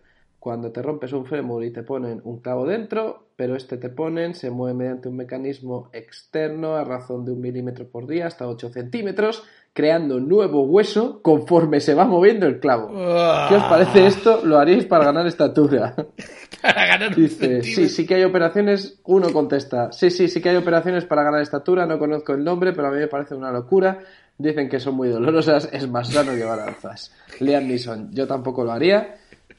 [0.43, 4.35] Cuando te rompes un fémur y te ponen un clavo dentro, pero este te ponen,
[4.35, 8.71] se mueve mediante un mecanismo externo a razón de un milímetro por día hasta 8
[8.71, 12.89] centímetros, creando nuevo hueso conforme se va moviendo el clavo.
[12.89, 14.45] ¿Qué os parece esto?
[14.45, 15.95] Lo haríais para ganar estatura.
[16.61, 19.01] Para ganar Dice, sí, sí que hay operaciones.
[19.05, 21.87] Uno contesta, sí, sí, sí que hay operaciones para ganar estatura.
[21.87, 24.01] No conozco el nombre, pero a mí me parece una locura.
[24.39, 25.69] Dicen que son muy dolorosas.
[25.73, 27.13] Es más sano llevar alzas.
[27.41, 29.17] Liam Neeson, yo tampoco lo haría,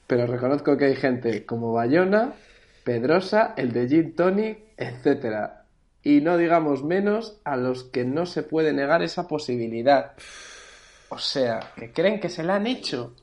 [0.07, 2.33] pero reconozco que hay gente como Bayona,
[2.83, 5.65] Pedrosa, el de Gin Tony, etcétera.
[6.03, 10.13] Y no digamos menos a los que no se puede negar esa posibilidad.
[11.09, 13.15] O sea, que creen que se la han hecho.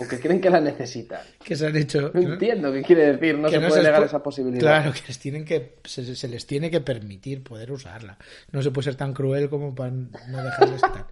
[0.00, 1.22] O que creen que la necesitan.
[1.42, 2.10] Que se han hecho.
[2.14, 4.60] No entiendo qué quiere decir, no que se no puede negar esa posibilidad.
[4.60, 8.18] Claro, que les tienen que se, se les tiene que permitir poder usarla.
[8.52, 11.06] No se puede ser tan cruel como para no dejarles estar.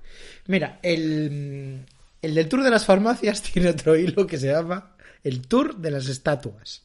[0.46, 1.84] Mira, el,
[2.26, 5.90] el del tour de las farmacias tiene otro hilo que se llama el tour de
[5.90, 6.82] las estatuas.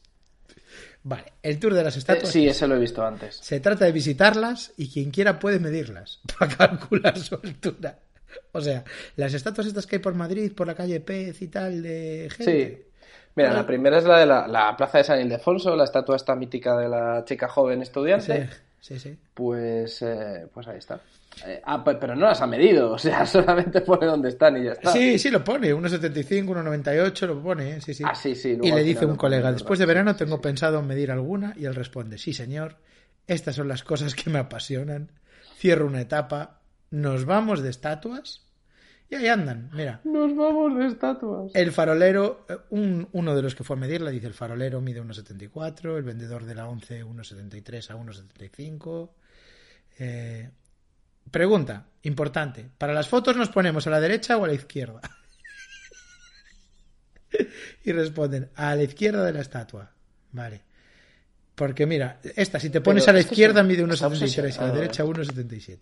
[1.04, 2.28] Vale, el tour de las Eh, estatuas.
[2.32, 3.36] sí, ese lo he visto antes.
[3.42, 7.98] Se trata de visitarlas y quien quiera puede medirlas para calcular su altura.
[8.52, 8.84] O sea,
[9.16, 12.76] las estatuas estas que hay por Madrid, por la calle Pez y tal, de gente.
[12.84, 12.88] Sí.
[13.34, 16.34] Mira, la primera es la de la, la Plaza de San Ildefonso, la estatua esta
[16.36, 18.48] mítica de la chica joven estudiante.
[18.48, 18.56] sí,
[18.98, 19.18] sí.
[19.34, 21.00] Pues, eh, pues ahí está.
[21.46, 24.64] Eh, ah, pe- pero no las ha medido, o sea, solamente pone dónde están y
[24.64, 24.92] ya está.
[24.92, 25.72] Sí, sí, lo pone.
[25.74, 28.04] 1,75, 1,98 lo pone, sí, sí.
[28.06, 30.36] Ah, sí, sí, luego Y le dice un colega, después de verano Sí, sí, tengo
[30.36, 30.42] sí.
[30.42, 32.76] pensado medir alguna y él responde, sí, señor,
[33.26, 35.10] estas son las cosas que me apasionan.
[35.56, 38.42] Cierro una etapa, nos vamos de estatuas
[39.12, 40.00] y ahí andan, mira.
[40.04, 41.52] Nos vamos de estatuas.
[41.54, 45.02] El farolero, eh, un- uno de los que fue a medirla, dice el farolero mide
[45.02, 49.14] 1,74, el vendedor de la 11 1,73 a 1,75.
[49.98, 50.48] Eh,
[51.30, 55.00] pregunta, importante, ¿para las fotos nos ponemos a la derecha o a la izquierda?
[57.84, 59.90] y responden, a la izquierda de la estatua.
[60.32, 60.62] Vale.
[61.54, 64.16] Porque mira, esta, si te pones Pero a la izquierda sí, mide está 1,73 y
[64.16, 65.06] a la obsesionado, derecha ¿eh?
[65.06, 65.78] 1,77.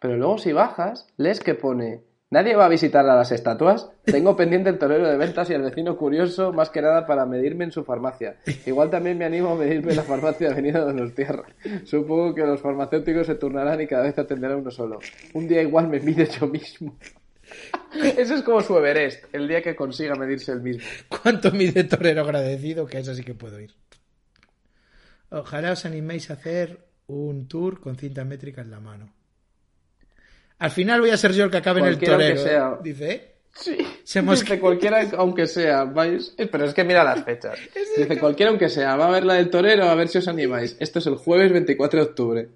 [0.00, 4.36] Pero luego si bajas, lees que pone, nadie va a visitar a las estatuas, tengo
[4.36, 7.72] pendiente el torero de ventas y el vecino curioso, más que nada para medirme en
[7.72, 8.36] su farmacia.
[8.66, 11.44] Igual también me animo a medirme en la farmacia de Avenida de los Tierra.
[11.84, 15.00] Supongo que los farmacéuticos se turnarán y cada vez atenderá uno solo.
[15.34, 16.96] Un día igual me mide yo mismo.
[17.94, 20.84] Ese es como su Everest, el día que consiga medirse el mismo.
[21.08, 22.86] ¿Cuánto mide torero agradecido?
[22.86, 23.74] Que eso sí que puedo ir.
[25.30, 29.17] Ojalá os animéis a hacer un tour con cinta métrica en la mano.
[30.58, 32.42] Al final voy a ser yo el que acabe en el torero.
[32.42, 32.78] sea.
[32.82, 33.34] Dice, ¿eh?
[33.54, 33.76] Sí.
[34.04, 36.34] Se mosque- Dice cualquiera, aunque sea, vais.
[36.38, 37.58] eh, Pero es que mira las fechas.
[37.96, 40.76] Dice cualquiera, aunque sea, va a ver la del torero, a ver si os animáis.
[40.78, 42.48] Esto es el jueves 24 de octubre.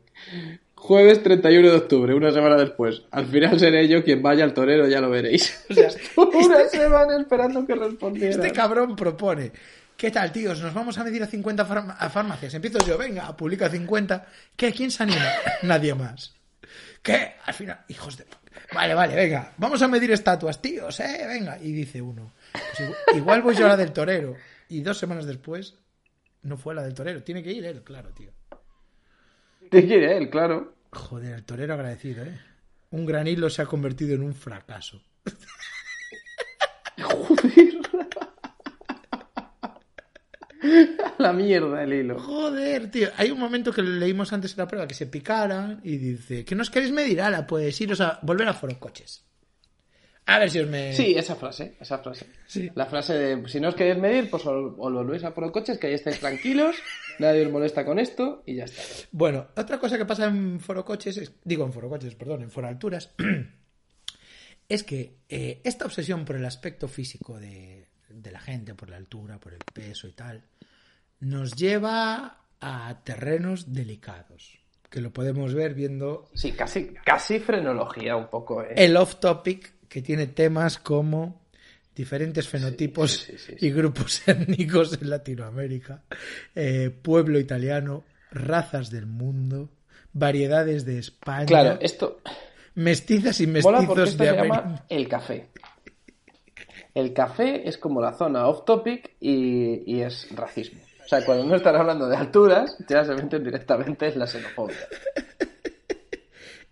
[0.75, 3.03] Jueves 31 de octubre, una semana después.
[3.12, 5.65] Al final seré yo quien vaya al torero, ya lo veréis.
[5.71, 8.31] O sea, Una semana esperando que respondiera.
[8.31, 9.53] Este cabrón propone.
[9.97, 10.61] ¿Qué tal, tíos?
[10.61, 12.55] Nos vamos a medir a 50 farma- a farmacias.
[12.55, 14.27] Empiezo yo, venga, publica 50.
[14.57, 14.73] ¿Qué?
[14.73, 15.25] ¿Quién se anima?
[15.62, 16.35] Nadie más.
[17.03, 17.35] ¿Qué?
[17.45, 18.27] Al final, hijos de...
[18.73, 21.25] Vale, vale, venga, vamos a medir estatuas, tíos, ¿eh?
[21.27, 21.59] Venga.
[21.59, 24.37] Y dice uno, pues igual, igual voy yo a la del torero.
[24.69, 25.75] Y dos semanas después,
[26.43, 27.23] no fue la del torero.
[27.23, 28.31] Tiene que ir él, claro, tío.
[29.71, 30.75] Tiene que ir él, claro.
[30.93, 32.38] Joder, el torero agradecido, ¿eh?
[32.91, 35.03] Un gran hilo se ha convertido en un fracaso.
[37.03, 37.83] Joder.
[41.18, 42.18] la mierda el hilo.
[42.18, 43.09] Joder, tío.
[43.16, 46.55] Hay un momento que leímos antes en la prueba que se picaran y dice, ¿qué
[46.55, 47.20] nos queréis medir?
[47.20, 49.25] Ala, pues iros a volver a Foro Coches.
[50.25, 50.92] A ver si os me...
[50.92, 52.27] Sí, esa frase, esa frase.
[52.46, 52.70] Sí.
[52.77, 55.79] La frase de, si no os queréis medir, pues os, os volvéis a por coches,
[55.79, 56.77] que ahí estáis tranquilos,
[57.18, 58.81] nadie os molesta con esto y ya está.
[59.11, 62.51] Bueno, otra cosa que pasa en Foro Coches, es- digo en Foro Coches, perdón, en
[62.53, 63.11] Foro Alturas,
[64.68, 67.88] es que eh, esta obsesión por el aspecto físico de,
[68.23, 70.43] de la gente, por la altura, por el peso y tal,
[71.21, 74.59] nos lleva a terrenos delicados,
[74.89, 78.75] que lo podemos ver viendo Sí, casi, casi frenología un poco, ¿eh?
[78.77, 81.43] el off topic que tiene temas como
[81.95, 83.67] diferentes fenotipos sí, sí, sí.
[83.67, 86.03] y grupos étnicos en Latinoamérica,
[86.55, 89.69] eh, pueblo italiano, razas del mundo,
[90.13, 92.21] variedades de España, Claro, esto
[92.75, 95.49] mestizas y mola porque mestizos esto de se llama el café.
[96.95, 100.81] El café es como la zona off topic y, y es racismo.
[101.05, 104.77] O sea, cuando no están hablando de alturas, ya se meten directamente en la xenofobia.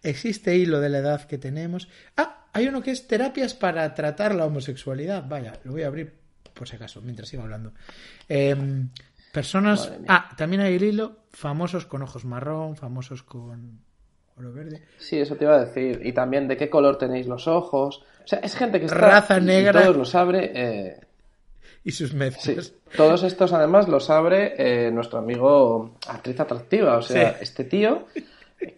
[0.02, 1.88] Existe hilo de la edad que tenemos.
[2.16, 5.26] Ah, hay uno que es terapias para tratar la homosexualidad.
[5.28, 6.14] Vaya, lo voy a abrir
[6.54, 7.72] por si acaso, mientras sigo hablando.
[8.28, 8.90] Em,
[9.32, 9.92] personas.
[10.08, 11.24] Ah, también hay el hilo.
[11.32, 13.80] Famosos con ojos marrón, famosos con
[14.40, 14.82] oro verde.
[14.98, 16.00] Sí, eso te iba a decir.
[16.04, 18.02] Y también de qué color tenéis los ojos.
[18.24, 18.98] O sea, es gente que está...
[18.98, 19.80] Raza y negra.
[19.82, 20.50] todos los abre...
[20.54, 21.00] eh,
[21.84, 22.72] Y sus Sí, mezclas.
[22.96, 26.96] todos estos además los abre eh, nuestro amigo actriz atractiva.
[26.98, 27.38] O sea, Sí.
[27.42, 28.06] este tío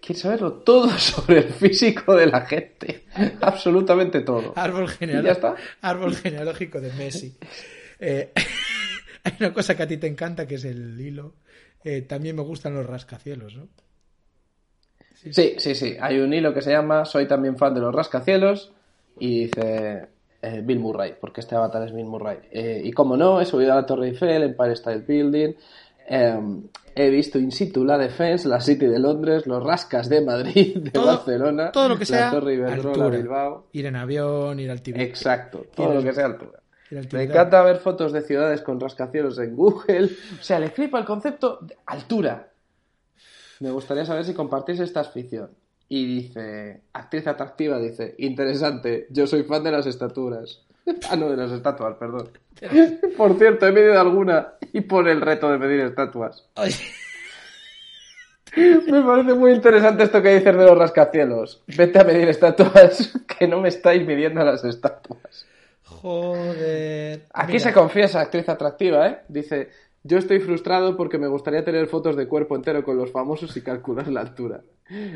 [0.00, 3.04] quiere saberlo todo sobre el físico de la gente.
[3.40, 4.52] Absolutamente todo.
[4.56, 5.54] Árbol, Y ya genealógico, está.
[5.80, 7.36] árbol genealógico de Messi.
[8.04, 8.32] Eh,
[9.22, 11.34] hay una cosa que a ti te encanta que es el hilo.
[11.84, 13.68] Eh, también me gustan los rascacielos, ¿no?
[15.30, 15.96] Sí, sí, sí.
[16.00, 18.72] Hay un hilo que se llama Soy también fan de los rascacielos
[19.18, 20.08] y dice
[20.42, 22.38] eh, Bill Murray, porque este avatar es Bill Murray.
[22.50, 25.54] Eh, y como no, he subido a la Torre Eiffel, Empire State Building,
[26.08, 26.40] eh,
[26.94, 30.90] he visto in situ la Defense, la City de Londres, los rascas de Madrid, de
[30.90, 33.08] Todo- Barcelona, todo lo que sea la Torre Iberdrola.
[33.16, 33.66] Bilbao.
[33.72, 35.00] Ir en avión, ir al Tibet.
[35.02, 36.58] Exacto, todo lo que sea altura.
[37.12, 40.10] Me encanta ver fotos de ciudades con rascacielos en Google.
[40.40, 42.48] O sea, le flipa el concepto de altura.
[43.62, 45.50] Me gustaría saber si compartís esta afición.
[45.88, 50.62] Y dice, actriz atractiva, dice, interesante, yo soy fan de las estaturas.
[51.08, 52.28] Ah, no, de las estatuas, perdón.
[53.16, 56.44] Por cierto, he medido alguna y por el reto de medir estatuas.
[56.56, 56.74] Oye,
[58.56, 61.62] Me parece muy interesante esto que dices de los rascacielos.
[61.68, 65.46] Vete a medir estatuas, que no me estáis midiendo las estatuas.
[65.84, 67.26] joder.
[67.32, 69.18] Aquí Mira, se confiesa, actriz atractiva, ¿eh?
[69.28, 69.70] Dice,
[70.04, 73.62] yo estoy frustrado porque me gustaría tener fotos de cuerpo entero con los famosos y
[73.62, 74.62] calcular la altura.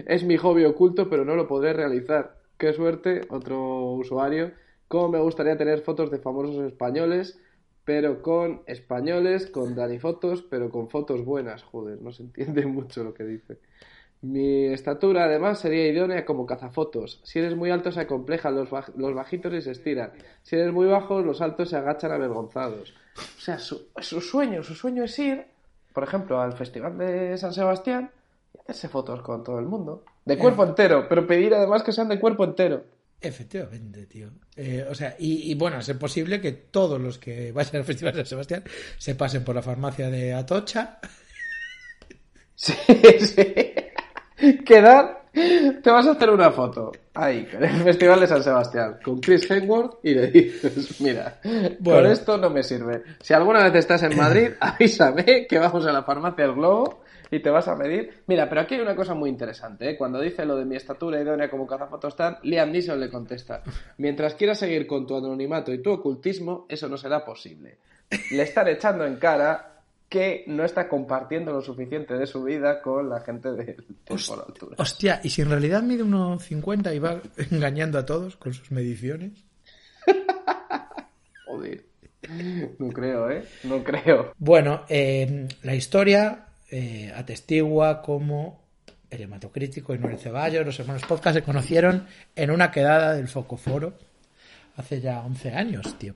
[0.07, 2.37] Es mi hobby oculto, pero no lo podré realizar.
[2.57, 4.53] Qué suerte, otro usuario.
[4.89, 7.39] Cómo me gustaría tener fotos de famosos españoles,
[7.85, 11.65] pero con españoles, con Dani fotos, pero con fotos buenas.
[11.65, 13.59] Joder, no se entiende mucho lo que dice.
[14.23, 17.21] Mi estatura, además, sería idónea como cazafotos.
[17.23, 20.13] Si eres muy alto, se acomplejan los, baj- los bajitos y se estiran.
[20.43, 22.95] Si eres muy bajo, los altos se agachan avergonzados.
[23.17, 25.45] O sea, su, su sueño, su sueño es ir,
[25.93, 28.11] por ejemplo, al Festival de San Sebastián
[28.55, 30.05] y hacerse fotos con todo el mundo.
[30.25, 32.85] De cuerpo entero, pero pedir además que sean de cuerpo entero.
[33.21, 34.31] Efectivamente, tío.
[34.57, 38.13] Eh, o sea, y, y bueno, es posible que todos los que vayan al Festival
[38.15, 38.65] de San Sebastián
[38.99, 40.99] se pasen por la farmacia de Atocha.
[42.59, 42.73] Sí,
[43.21, 43.55] sí.
[44.65, 49.21] Quedar, te vas a hacer una foto ahí, en el Festival de San Sebastián, con
[49.21, 52.11] Chris Hemsworth y le dices, mira, con Bueno.
[52.11, 53.03] esto no me sirve.
[53.21, 57.41] Si alguna vez estás en Madrid, avísame que vamos a la farmacia del Globo y
[57.41, 58.23] te vas a medir.
[58.27, 59.97] Mira, pero aquí hay una cosa muy interesante, ¿eh?
[59.97, 63.63] Cuando dice lo de mi estatura idónea como cazafotos tan, Liam Neeson le contesta,
[63.99, 67.79] mientras quieras seguir con tu anonimato y tu ocultismo, eso no será posible.
[68.31, 69.76] Le están echando en cara
[70.09, 74.77] que no está compartiendo lo suficiente de su vida con la gente del por altura.
[74.79, 79.33] Hostia, ¿y si en realidad mide 1,50 y va engañando a todos con sus mediciones?
[81.47, 81.85] Joder.
[82.79, 83.45] No creo, ¿eh?
[83.65, 84.33] No creo.
[84.39, 88.67] Bueno, eh, la historia eh, atestigua cómo
[89.11, 93.95] el hematocrítico y Noel Ceballos, los hermanos podcast, se conocieron en una quedada del Focoforo
[94.77, 96.15] hace ya 11 años, tío.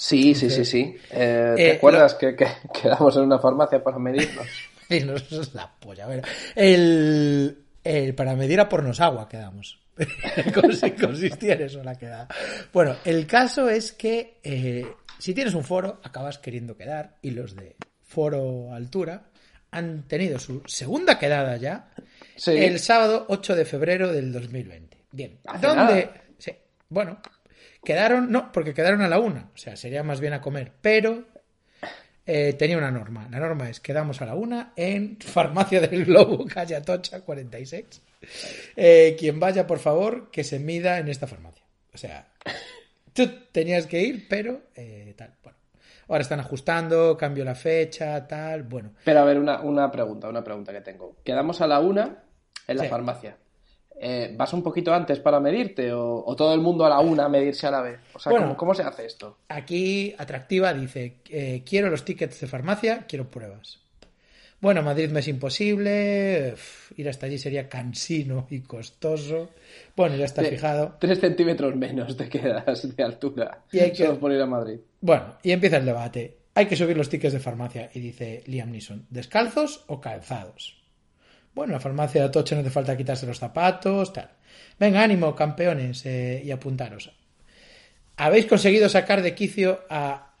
[0.00, 0.96] Sí, sí, sí, sí.
[1.10, 2.46] Eh, ¿Te Eh, acuerdas que, que
[2.82, 4.46] quedamos en una farmacia para medirnos?
[4.88, 6.06] Eso es la polla.
[6.06, 6.22] Bueno,
[6.54, 9.78] el, El para medir a pornos agua quedamos.
[11.00, 12.28] Consistía en eso la quedada.
[12.72, 14.86] Bueno, el caso es que eh,
[15.18, 19.24] si tienes un foro, acabas queriendo quedar y los de foro altura
[19.72, 21.90] han tenido su segunda quedada ya
[22.36, 22.52] Sí.
[22.52, 24.96] el sábado 8 de febrero del 2020.
[25.10, 26.08] Bien, ¿dónde?
[26.38, 26.52] Sí,
[26.88, 27.18] bueno,
[27.84, 31.24] quedaron, no, porque quedaron a la una, o sea, sería más bien a comer, pero
[32.26, 33.26] eh, tenía una norma.
[33.30, 38.02] La norma es quedamos a la una en Farmacia del Globo, calle Atocha 46.
[38.76, 41.62] Eh, quien vaya, por favor, que se mida en esta farmacia.
[41.94, 42.28] O sea,
[43.12, 45.34] tú tenías que ir, pero eh, tal.
[45.42, 45.56] Bueno,
[46.08, 48.64] ahora están ajustando, cambio la fecha, tal.
[48.64, 51.16] Bueno, Pero a ver, una, una pregunta, una pregunta que tengo.
[51.24, 52.24] Quedamos a la una
[52.66, 52.88] en la Sí.
[52.90, 53.36] farmacia.
[54.00, 57.24] Eh, ¿Vas un poquito antes para medirte o, o todo el mundo a la una
[57.24, 57.98] a medirse a la vez?
[58.14, 58.46] O sea, Bueno.
[58.46, 59.38] ¿cómo, cómo se hace esto?
[59.48, 63.80] Aquí, atractiva, dice, eh, quiero los tickets de farmacia, quiero pruebas.
[64.60, 69.50] Bueno, Madrid me es imposible, uf, ir hasta allí sería cansino y costoso.
[69.96, 70.96] Bueno, ya está fijado.
[70.98, 73.62] Tres centímetros menos te quedas de altura.
[73.70, 74.78] Y hay que- Solo por ir a Madrid.
[75.00, 76.36] Bueno, y empieza el debate.
[76.54, 80.77] Hay que subir los tickets de farmacia, y dice Liam Neeson, ¿descalzos o calzados?
[81.54, 84.30] Bueno, en la farmacia de Atocha no hace falta quitarse los zapatos, tal.
[84.78, 87.12] Venga, ánimo, campeones, eh, y apuntaros.
[88.16, 90.34] Habéis conseguido sacar de quicio a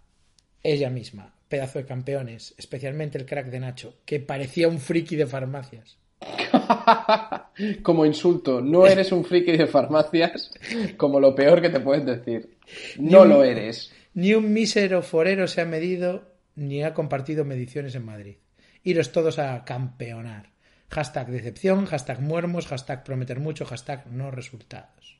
[0.62, 5.26] ella misma, pedazo de campeones, especialmente el crack de Nacho, que parecía un friki de
[5.26, 5.96] farmacias.
[7.82, 10.52] como insulto, no eres un friki de farmacias,
[10.96, 12.56] como lo peor que te pueden decir.
[12.98, 13.92] No un- lo eres.
[14.14, 18.36] Ni un mísero forero se ha medido ni ha compartido mediciones en Madrid.
[18.82, 20.50] Iros todos a campeonar.
[20.90, 25.18] Hashtag decepción, hashtag muermos, hashtag prometer mucho, hashtag no resultados.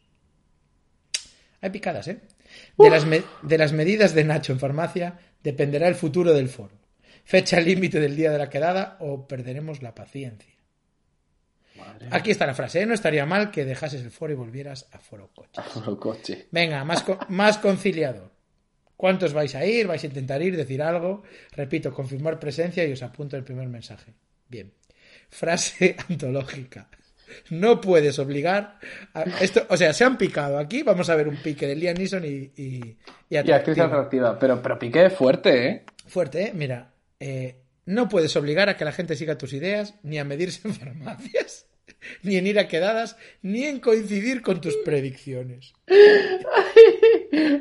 [1.60, 2.20] Hay picadas, ¿eh?
[2.78, 3.04] De las,
[3.42, 6.76] de las medidas de Nacho en farmacia dependerá el futuro del foro.
[7.24, 10.54] Fecha límite del día de la quedada o perderemos la paciencia.
[12.10, 12.86] Aquí está la frase, ¿eh?
[12.86, 15.60] No estaría mal que dejases el foro y volvieras a foro coche.
[16.50, 18.32] Venga, más, co- más conciliador.
[18.96, 19.86] ¿Cuántos vais a ir?
[19.86, 20.56] ¿Vais a intentar ir?
[20.56, 21.22] ¿Decir algo?
[21.52, 24.14] Repito, confirmar presencia y os apunto el primer mensaje.
[24.48, 24.72] Bien.
[25.28, 26.88] Frase antológica.
[27.50, 28.78] No puedes obligar
[29.14, 29.22] a...
[29.40, 30.58] Esto, o sea, se han picado.
[30.58, 32.96] Aquí vamos a ver un pique de Liam Neeson y, y, y
[33.30, 34.38] Y actriz atractiva.
[34.38, 35.84] Pero, pero pique fuerte, ¿eh?
[36.06, 36.52] Fuerte, ¿eh?
[36.54, 40.66] Mira, eh, no puedes obligar a que la gente siga tus ideas, ni a medirse
[40.66, 41.66] en farmacias,
[42.22, 45.74] ni en ir a quedadas, ni en coincidir con tus predicciones.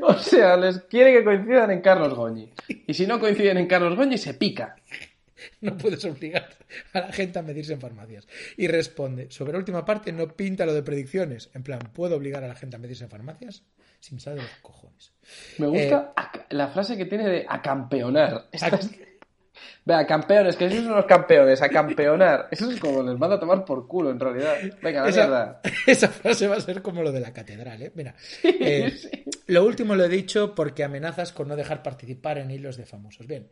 [0.01, 2.51] O sea, les quiere que coincidan en Carlos Goñi.
[2.67, 4.75] Y si no coinciden en Carlos Goñi, se pica.
[5.61, 6.49] No puedes obligar
[6.93, 8.27] a la gente a medirse en farmacias.
[8.57, 11.49] Y responde, sobre la última parte no pinta lo de predicciones.
[11.53, 13.63] En plan, ¿puedo obligar a la gente a medirse en farmacias?
[13.99, 15.11] Si me sale de los cojones.
[15.57, 18.47] Me gusta ac- la frase que tiene de a campeonar.
[18.51, 18.91] Esta A- es-
[19.85, 22.47] Vea, campeones, que sois unos campeones, a campeonar.
[22.51, 24.55] Eso es como les manda a tomar por culo, en realidad.
[24.81, 25.61] Venga, la Esa, mierda.
[25.87, 27.91] esa frase va a ser como lo de la catedral, ¿eh?
[27.95, 28.93] Mira, eh,
[29.47, 33.27] lo último lo he dicho porque amenazas con no dejar participar en hilos de famosos.
[33.27, 33.47] Bien,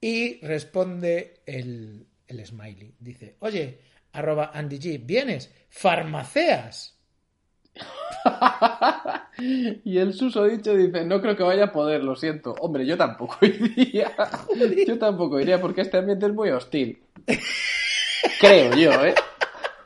[0.00, 2.94] y responde el, el smiley.
[2.98, 3.80] Dice, oye,
[4.12, 5.52] arroba Andy G, ¿vienes?
[5.68, 6.99] Farmaceas.
[9.84, 12.54] Y el susodicho dice, no creo que vaya a poder, lo siento.
[12.60, 14.12] Hombre, yo tampoco iría.
[14.86, 17.02] Yo tampoco iría porque este ambiente es muy hostil.
[18.38, 19.14] Creo yo, ¿eh?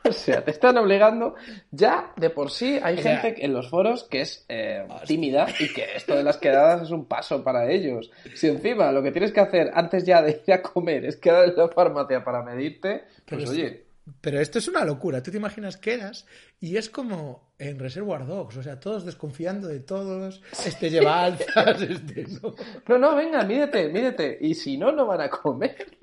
[0.07, 1.35] O sea, te están obligando.
[1.71, 5.47] Ya de por sí hay O sea- gente en los foros que es eh, tímida
[5.59, 8.11] y que esto de las quedadas es un paso para ellos.
[8.35, 11.45] Si encima lo que tienes que hacer antes ya de ir a comer es quedar
[11.45, 13.84] en la farmacia para medirte, pues es- oye,
[14.21, 15.23] Pero esto es una locura.
[15.23, 16.27] Tú te imaginas que eras
[16.59, 18.57] y es como en Reservoir Dogs.
[18.57, 20.43] O sea, todos desconfiando de todos.
[20.65, 22.53] Este lleva alzas, este no.
[22.87, 24.37] No, no, venga, mídete, mídete.
[24.41, 25.97] Y si no, no van a comer.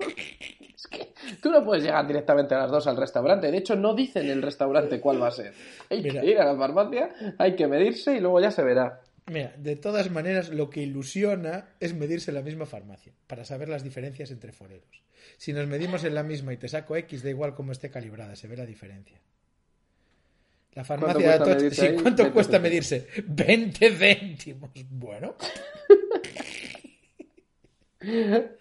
[0.75, 3.49] Es que tú no puedes llegar directamente a las dos al restaurante.
[3.49, 5.53] De hecho, no dicen el restaurante cuál va a ser.
[5.89, 6.21] Hay Mira.
[6.21, 8.99] que ir a la farmacia, hay que medirse y luego ya se verá.
[9.27, 13.69] Mira, de todas maneras, lo que ilusiona es medirse en la misma farmacia para saber
[13.69, 15.01] las diferencias entre foreros.
[15.37, 18.35] Si nos medimos en la misma y te saco X, da igual cómo esté calibrada,
[18.35, 19.17] se ve la diferencia.
[20.73, 21.93] La farmacia de Atocha- medirse sí?
[22.01, 23.07] ¿cuánto 20 cuesta medirse?
[23.27, 24.71] 20 céntimos.
[24.89, 25.35] Bueno,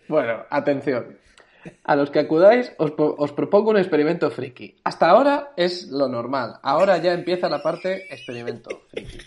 [0.08, 1.18] Bueno, atención.
[1.84, 4.76] A los que acudáis, os, os propongo un experimento friki.
[4.84, 6.54] Hasta ahora es lo normal.
[6.62, 9.18] Ahora ya empieza la parte experimento friki.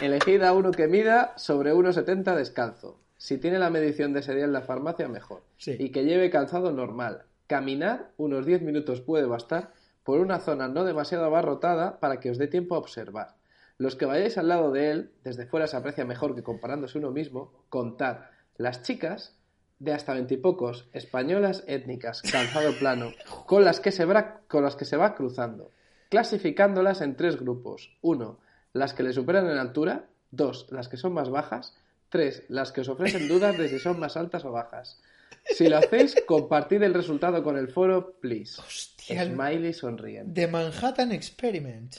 [0.00, 3.00] Elegid a uno que mida sobre 1,70 descalzo.
[3.16, 5.42] Si tiene la medición de ese día en la farmacia, mejor.
[5.56, 5.76] Sí.
[5.78, 7.22] Y que lleve calzado normal.
[7.46, 9.72] Caminar unos 10 minutos puede bastar
[10.04, 13.36] por una zona no demasiado abarrotada para que os dé tiempo a observar.
[13.78, 17.10] Los que vayáis al lado de él, desde fuera se aprecia mejor que comparándose uno
[17.10, 18.20] mismo, contad.
[18.56, 19.36] Las chicas
[19.78, 23.10] de hasta veintipocos, españolas étnicas, calzado plano,
[23.46, 25.72] con las que se va, con las que se va cruzando.
[26.08, 27.98] clasificándolas en tres grupos.
[28.00, 28.38] Uno,
[28.76, 30.06] las que le superan en altura.
[30.30, 31.74] Dos, las que son más bajas.
[32.08, 35.00] Tres, las que os ofrecen dudas de si son más altas o bajas.
[35.44, 38.60] Si lo hacéis, compartid el resultado con el foro, please.
[38.60, 40.40] Hostia, Smiley sonriente.
[40.40, 41.96] The Manhattan Experiment.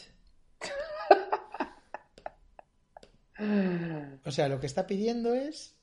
[4.26, 5.76] O sea, lo que está pidiendo es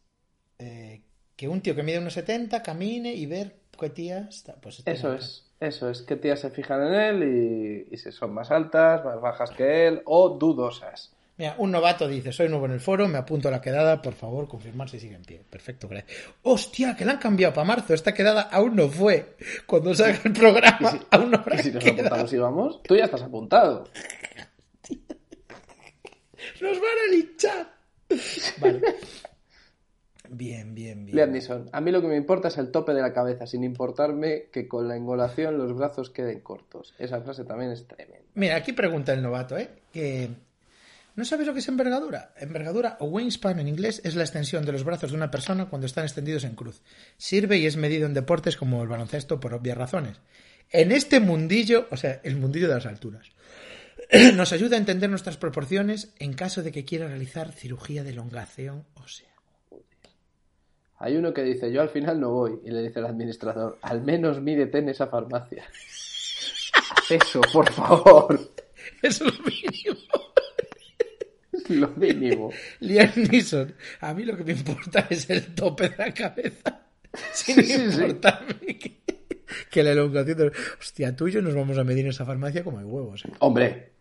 [0.59, 1.03] eh,
[1.36, 4.61] que un tío que mide unos 70 camine y ver qué tía está.
[4.61, 7.23] Pues este Eso es, eso es, que tías se fijan en él
[7.91, 11.11] y, y si son más altas, más bajas que él o dudosas.
[11.37, 14.13] Mira, un novato dice, soy nuevo en el foro, me apunto a la quedada, por
[14.15, 15.43] favor, confirmar si sigue en pie.
[15.51, 16.17] Perfecto, gracias.
[16.43, 19.35] Hostia, que la han cambiado para marzo, esta quedada aún no fue.
[19.67, 21.99] Cuando salga el programa, ¿Y si- aún no habrá ¿Y si nos quedado.
[22.03, 22.83] apuntamos y vamos?
[22.85, 23.89] Tú ya estás apuntado.
[26.61, 27.75] ¡Nos van a linchar!
[28.61, 28.81] Vale.
[30.37, 31.32] Bien, bien, bien.
[31.32, 34.47] Liam a mí lo que me importa es el tope de la cabeza, sin importarme
[34.53, 36.95] que con la engolación los brazos queden cortos.
[36.99, 38.24] Esa frase también es tremenda.
[38.35, 39.70] Mira, aquí pregunta el novato, ¿eh?
[39.93, 40.30] Que
[41.16, 42.32] ¿No sabes lo que es envergadura?
[42.37, 45.87] Envergadura o wingspan en inglés es la extensión de los brazos de una persona cuando
[45.87, 46.82] están extendidos en cruz.
[47.16, 50.16] Sirve y es medido en deportes como el baloncesto por obvias razones.
[50.70, 53.30] En este mundillo, o sea, el mundillo de las alturas,
[54.35, 58.85] nos ayuda a entender nuestras proporciones en caso de que quiera realizar cirugía de elongación
[58.95, 59.34] ósea.
[60.99, 62.61] Hay uno que dice, yo al final no voy.
[62.64, 65.64] Y le dice el administrador, al menos mídete en esa farmacia.
[66.74, 68.38] Haz eso, por favor.
[69.03, 70.01] Es lo mínimo.
[71.53, 72.51] Es lo mínimo.
[72.80, 76.82] Liam Neeson, a mí lo que me importa es el tope de la cabeza.
[77.32, 78.01] Sin Sí, sí, sí.
[78.03, 79.01] importarme que,
[79.70, 80.53] que la elongación de...
[80.80, 83.24] Hostia, tú y yo nos vamos a medir en esa farmacia como hay huevos.
[83.24, 83.30] ¿eh?
[83.38, 83.92] Hombre,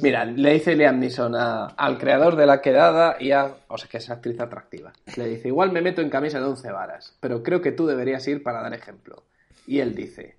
[0.00, 3.54] mira, le dice Liam Neeson a- al creador de la quedada y a...
[3.68, 4.92] O sea, que es actriz atractiva.
[5.16, 8.26] Le dice, igual me meto en camisa de once varas, pero creo que tú deberías
[8.28, 9.24] ir para dar ejemplo.
[9.66, 10.36] Y él dice,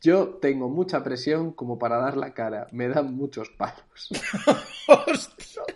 [0.00, 4.10] yo tengo mucha presión como para dar la cara, me dan muchos palos.
[4.88, 5.62] Hostia.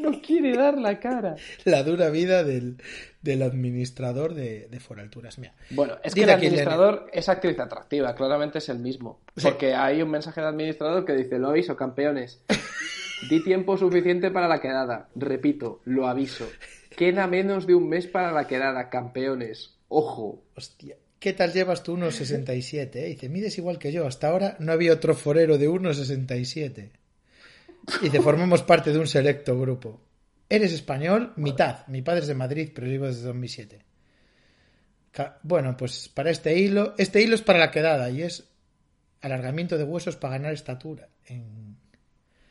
[0.00, 1.36] No quiere dar la cara.
[1.64, 2.78] La dura vida del,
[3.20, 5.38] del administrador de, de Foralturas.
[5.38, 9.20] Mira, Bueno, es que el le- administrador es actriz atractiva, claramente es el mismo.
[9.36, 9.46] Sí.
[9.46, 12.40] Porque hay un mensaje del administrador que dice, lo aviso, campeones.
[13.28, 15.10] Di tiempo suficiente para la quedada.
[15.14, 16.48] Repito, lo aviso.
[16.96, 19.76] Queda menos de un mes para la quedada, campeones.
[19.88, 20.40] Ojo.
[20.56, 20.96] hostia.
[21.18, 22.96] ¿Qué tal llevas tú 1,67?
[22.96, 23.04] Eh?
[23.06, 24.06] Dice, mides igual que yo.
[24.06, 26.90] Hasta ahora no había otro forero de 1,67.
[28.02, 30.00] Dice, formamos parte de un selecto grupo.
[30.48, 31.86] Eres español, mitad.
[31.88, 33.84] Mi padre es de Madrid, pero vivo desde 2007.
[35.10, 38.48] Ca- Bueno, pues para este hilo, este hilo es para la quedada y es
[39.20, 41.08] alargamiento de huesos para ganar estatura.
[41.26, 41.76] En...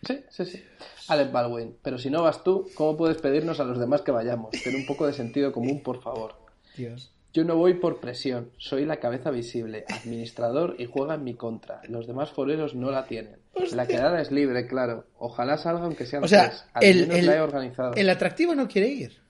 [0.06, 0.64] Sí, sí, sí.
[1.08, 4.52] Alec Baldwin, pero si no vas tú, ¿cómo puedes pedirnos a los demás que vayamos?
[4.64, 6.36] Ten un poco de sentido común, por favor.
[6.76, 7.14] Dios.
[7.38, 11.82] Yo no voy por presión, soy la cabeza visible, administrador y juega en mi contra.
[11.88, 13.36] Los demás foreros no la tienen.
[13.76, 15.06] La quedada es libre, claro.
[15.20, 16.66] Ojalá salga aunque sean O sea, tres.
[16.74, 17.94] Al el, menos el- la he organizado.
[17.94, 19.22] el atractivo no quiere ir.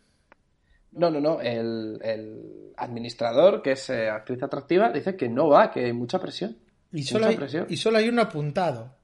[0.93, 1.41] No, no, no.
[1.41, 6.17] El, el administrador, que es eh, actriz atractiva, dice que no va, que hay mucha
[6.17, 6.55] presión.
[6.93, 7.65] Y solo, mucha hay, presión.
[7.67, 8.95] y solo hay uno apuntado.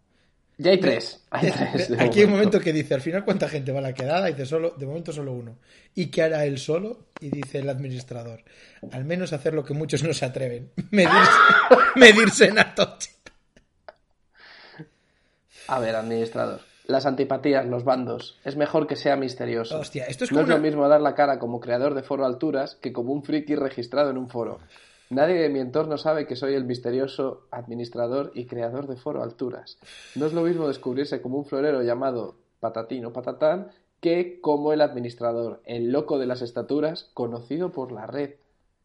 [0.57, 1.23] Ya hay tres.
[1.31, 2.59] Hay tres de Aquí hay un momento.
[2.59, 5.11] que dice, al final cuánta gente va a la quedada, y dice solo, de momento
[5.11, 5.57] solo uno.
[5.95, 7.07] ¿Y qué hará él solo?
[7.19, 8.43] Y dice el administrador,
[8.91, 11.31] al menos hacer lo que muchos no se atreven, medirse,
[11.95, 13.11] medirse en Atoche.
[15.67, 16.61] A ver, administrador.
[16.85, 18.37] Las antipatías, los bandos.
[18.43, 19.79] Es mejor que sea misterioso.
[19.79, 22.75] Hostia, esto es no es lo mismo dar la cara como creador de foro alturas
[22.75, 24.59] que como un friki registrado en un foro.
[25.09, 29.77] Nadie de mi entorno sabe que soy el misterioso administrador y creador de foro alturas.
[30.15, 34.81] No es lo mismo descubrirse como un florero llamado Patatín o Patatán que como el
[34.81, 38.35] administrador, el loco de las estaturas, conocido por la red.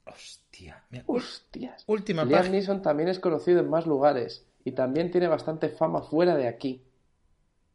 [0.04, 1.82] Hostia, mira, Hostias.
[1.88, 2.52] Última Liam.
[2.52, 6.84] Neeson también es conocido en más lugares y también tiene bastante fama fuera de aquí.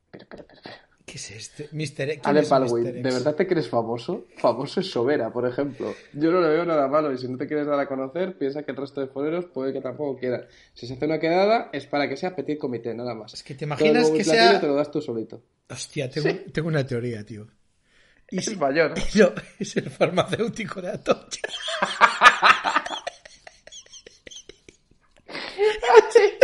[0.10, 0.76] Pero, pero, pero, pero.
[1.06, 1.70] ¿Qué es este?
[1.72, 2.22] Mister X.
[2.24, 2.84] ¿Quién Ale Mr.
[2.94, 4.26] ¿de verdad te crees famoso?
[4.38, 5.94] Famoso es Sobera, por ejemplo.
[6.14, 8.64] Yo no le veo nada malo y si no te quieres dar a conocer, piensa
[8.64, 10.46] que el resto de foreros puede que tampoco quieran.
[10.74, 13.34] Si se hace una quedada, es para que sea petit comité, nada más.
[13.34, 14.60] Es que te imaginas que sea...
[14.60, 15.42] te lo das tú solito.
[15.70, 17.48] Hostia, tengo, tengo una teoría, tío.
[18.32, 18.94] Y Es si- mayor.
[19.16, 21.42] No, es el farmacéutico de Atoche.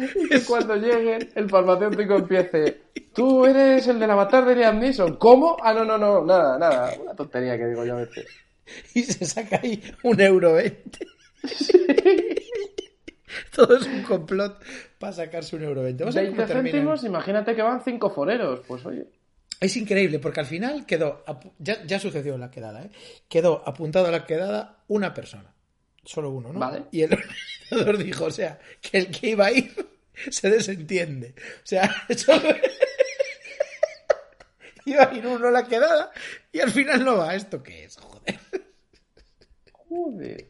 [0.14, 2.80] Y que cuando llegue el farmacéutico empiece,
[3.14, 5.16] tú eres el del avatar de Liam Neeson.
[5.16, 5.56] ¿Cómo?
[5.62, 6.94] Ah, no, no, no, nada, nada.
[7.00, 8.26] Una tontería que digo yo a veces.
[8.94, 11.06] y se saca ahí un euro veinte.
[13.54, 14.62] Todo es un complot
[14.98, 16.04] para sacarse un euro veinte.
[16.04, 16.72] Vamos a ver 20 cómo termina.
[16.72, 18.60] céntimos, imagínate que van cinco foreros.
[18.66, 19.06] Pues oye.
[19.60, 21.22] Es increíble porque al final quedó,
[21.58, 22.90] ya, ya sucedió la quedada, ¿eh?
[23.28, 25.52] quedó apuntado a la quedada una persona,
[26.04, 26.58] solo uno, ¿no?
[26.60, 26.84] Vale.
[26.92, 27.12] Y el
[27.70, 29.72] organizador dijo, o sea, que el que iba a ir
[30.30, 31.34] se desentiende.
[31.38, 32.32] O sea, eso...
[34.86, 36.10] iba a ir uno a la quedada
[36.52, 37.34] y al final no va.
[37.34, 37.96] ¿Esto qué es?
[37.96, 38.38] Joder.
[39.72, 40.46] Joder.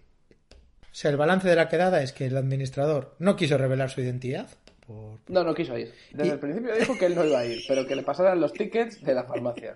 [0.83, 4.01] O sea, el balance de la quedada es que el administrador no quiso revelar su
[4.01, 4.49] identidad.
[4.87, 5.19] Por...
[5.29, 5.93] No, no quiso ir.
[6.13, 8.41] Desde Y- el principio dijo que él no iba a ir, pero que le pasaran
[8.41, 9.75] los tickets de la farmacia.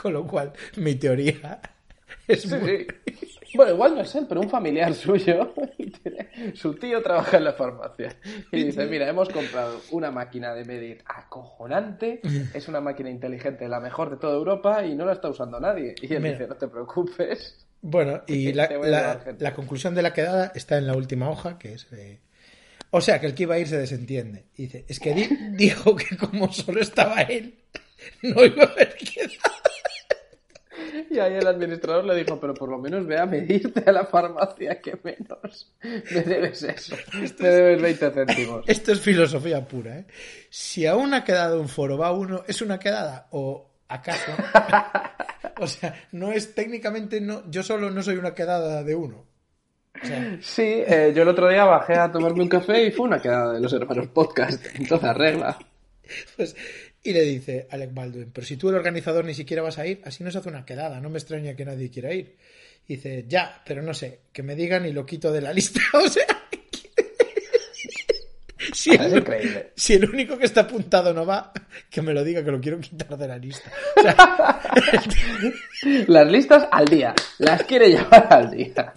[0.00, 1.60] Con lo cual, mi teoría
[2.26, 2.86] es Sí, muy...
[3.06, 3.33] sí.
[3.56, 5.54] Bueno, igual no es él, pero un familiar suyo.
[6.54, 8.16] Su tío trabaja en la farmacia.
[8.50, 12.20] Y dice, mira, hemos comprado una máquina de medir acojonante.
[12.54, 15.94] Es una máquina inteligente, la mejor de toda Europa, y no la está usando nadie.
[16.02, 16.32] Y él Mira.
[16.32, 17.66] dice, no te preocupes.
[17.80, 21.74] Bueno, y la, la- la conclusión de la quedada está en la última hoja, que
[21.74, 21.86] es...
[21.92, 22.20] eh,
[22.90, 24.46] O sea, que el que iba a ir se desentiende.
[24.56, 27.58] Y dice, es que di- dijo que como solo estaba él,
[28.22, 29.60] no iba a haber quedada.
[31.14, 34.04] Y ahí el administrador le dijo, pero por lo menos ve a medirte a la
[34.04, 36.96] farmacia, que menos me debes eso.
[37.38, 38.64] Me debes 20 céntimos.
[38.66, 40.06] Esto es filosofía pura, ¿eh?
[40.50, 43.28] Si a una quedada de un foro va uno, ¿es una quedada?
[43.30, 44.32] ¿O acaso?
[45.60, 49.24] o sea, no es técnicamente, no, yo solo no soy una quedada de uno.
[50.02, 53.06] O sea, Sí, eh, yo el otro día bajé a tomarme un café y fue
[53.06, 54.66] una quedada de los hermanos podcast.
[54.74, 55.58] Entonces arregla.
[56.36, 56.56] pues,
[57.04, 60.00] y le dice Alec Baldwin, pero si tú el organizador ni siquiera vas a ir,
[60.04, 62.34] así no se hace una quedada, no me extraña que nadie quiera ir.
[62.88, 65.80] Y dice, ya, pero no sé, que me digan y lo quito de la lista.
[65.94, 66.26] O sea,
[68.72, 69.70] si Es el, increíble.
[69.76, 71.52] si el único que está apuntado no va,
[71.90, 73.70] que me lo diga que lo quiero quitar de la lista.
[73.98, 74.60] O sea,
[76.08, 77.14] Las listas al día.
[77.38, 78.94] Las quiere llevar al día.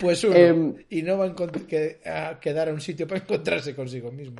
[0.00, 0.36] Pues uno.
[0.36, 1.34] Em, y no va a,
[1.66, 4.36] que- a quedar a un sitio para encontrarse consigo mismo.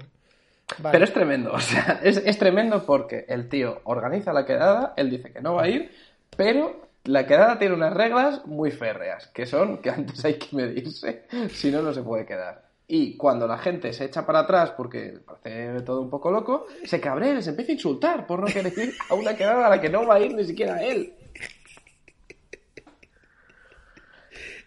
[0.79, 0.93] Vale.
[0.93, 5.11] Pero es tremendo, o sea, es, es tremendo porque el tío organiza la quedada, él
[5.11, 5.91] dice que no va a ir,
[6.37, 11.25] pero la quedada tiene unas reglas muy férreas, que son que antes hay que medirse,
[11.51, 12.65] si no, no se puede quedar.
[12.87, 17.01] Y cuando la gente se echa para atrás porque parece todo un poco loco, se
[17.01, 19.89] cabrea se empieza a insultar por no querer ir a una quedada a la que
[19.89, 21.15] no va a ir ni siquiera él.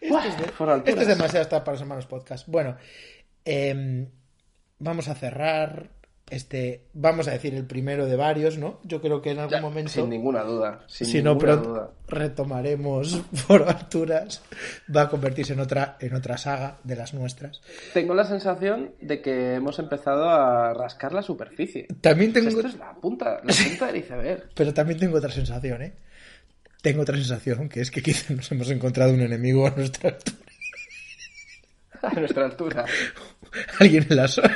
[0.01, 0.43] Esto es, de-
[0.85, 2.47] esto es demasiado hasta para los hermanos podcast.
[2.47, 2.77] Bueno,
[3.45, 4.07] em,
[4.79, 5.89] vamos a cerrar
[6.30, 6.82] este.
[6.93, 8.80] Vamos a decir el primero de varios, ¿no?
[8.84, 9.91] Yo creo que en algún Ya, momento.
[9.91, 10.84] Sin ninguna duda.
[10.88, 11.91] Sin si no duda.
[12.07, 14.41] retomaremos por alturas,
[14.93, 17.61] va a convertirse en otra, en otra saga de las nuestras.
[17.93, 21.88] Tengo la sensación de que hemos empezado a rascar la superficie.
[22.01, 24.49] También O sea, tengo, Esto es la punta, la punta del iceberg.
[24.53, 25.93] pero también tengo otra sensación, ¿eh?
[26.82, 30.38] Tengo otra sensación que es que quizá nos hemos encontrado un enemigo a nuestra altura.
[32.03, 32.86] A nuestra altura.
[33.80, 34.53] Alguien en la zona.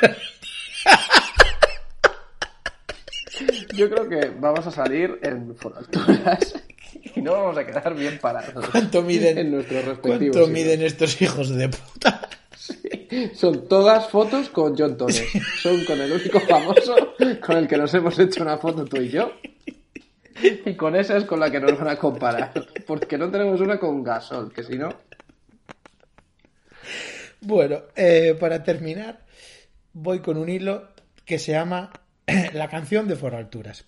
[3.72, 6.54] Yo creo que vamos a salir en por alturas
[7.14, 8.68] y no vamos a quedar bien parados.
[8.70, 10.36] ¿Cuánto miden, En nuestros respectivos.
[10.36, 12.28] ¿cuánto miden estos hijos de puta?
[13.34, 15.24] Son todas fotos con John Tones.
[15.60, 17.14] Son con el único famoso
[17.44, 19.32] con el que nos hemos hecho una foto tú y yo.
[20.64, 22.52] Y con esa es con la que nos van a comparar.
[22.86, 24.88] Porque no tenemos una con Gasol, que si no.
[27.40, 29.20] Bueno, eh, para terminar,
[29.92, 30.88] voy con un hilo
[31.24, 31.90] que se llama
[32.52, 33.84] La canción de For Alturas.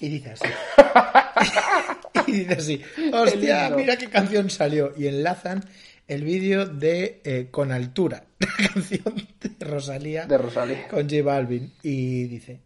[0.00, 0.44] Y dice así.
[2.26, 2.82] y dice así.
[3.12, 4.92] Hostia, mira qué canción salió.
[4.96, 5.64] Y enlazan
[6.06, 10.88] el vídeo de eh, Con Altura, la canción de Rosalía De Rosalía.
[10.88, 11.72] con J Balvin.
[11.82, 12.60] Y dice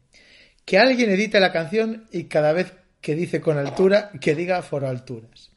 [0.65, 4.85] que alguien edite la canción y cada vez que dice con altura, que diga For
[4.85, 5.51] Alturas.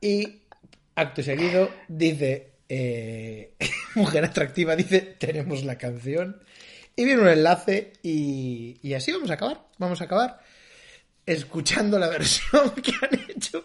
[0.00, 0.42] Y
[0.94, 3.54] acto seguido dice eh,
[3.96, 6.40] Mujer atractiva, dice tenemos la canción.
[6.96, 9.66] Y viene un enlace y, y así vamos a acabar.
[9.78, 10.40] Vamos a acabar
[11.26, 13.64] escuchando la versión que han hecho.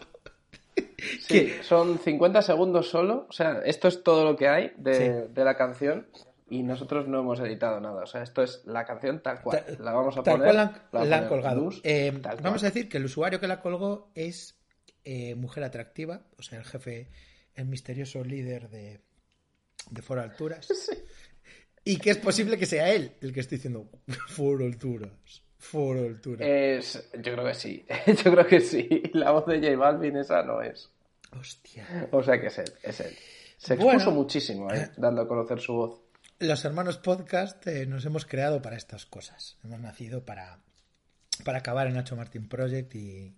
[1.27, 3.27] Sí, son 50 segundos solo.
[3.29, 4.93] O sea, esto es todo lo que hay de,
[5.27, 5.33] Sí.
[5.33, 6.07] de la canción.
[6.51, 8.01] Y nosotros no hemos editado nada.
[8.01, 9.63] O sea, esto es la canción tal cual.
[9.63, 10.47] Ta- la vamos a Tal poner.
[10.47, 10.63] cual la
[11.01, 11.61] han, la la colgado.
[11.61, 12.37] luz, Eh, cual.
[12.41, 14.55] vamos a decir que el usuario que la colgó es
[15.03, 17.09] eh, Mujer Atractiva, o sea, el jefe,
[17.53, 18.99] el misterioso líder de,
[19.91, 20.67] de For Alturas.
[21.85, 23.89] Y que es posible que sea él el que esté diciendo
[24.27, 26.47] For Alturas, For Alturas.
[26.47, 27.85] Es- yo creo que sí.
[28.23, 29.03] yo creo que sí.
[29.13, 30.89] La voz de J Balvin esa no es.
[31.37, 32.07] Hostia.
[32.11, 32.71] O sea que es él.
[32.83, 33.15] Es él.
[33.57, 34.11] Se expuso Bueno.
[34.11, 34.89] muchísimo, ¿eh?
[34.97, 36.01] Dando a conocer su voz.
[36.39, 39.57] Los hermanos podcast eh, nos hemos creado para estas cosas.
[39.63, 40.59] Hemos nacido para,
[41.43, 43.35] para acabar en Nacho Martin Project y,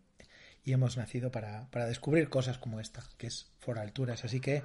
[0.63, 4.23] y hemos nacido para, para descubrir cosas como esta, que es For Alturas.
[4.23, 4.61] Así que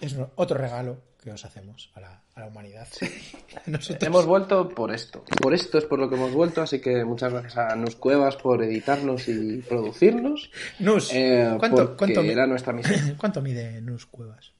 [0.00, 2.86] es otro regalo que os hacemos a la, a la humanidad.
[3.66, 5.24] Nosotros, Hemos vuelto por esto.
[5.42, 8.36] Por esto es por lo que hemos vuelto, así que muchas gracias a Nus Cuevas
[8.36, 10.50] por editarnos y producirnos.
[10.78, 13.16] Nus, Eh, ¿cuánto, cuánto era nuestra misión.
[13.20, 14.52] ¿cuánto mide Nus Cuevas?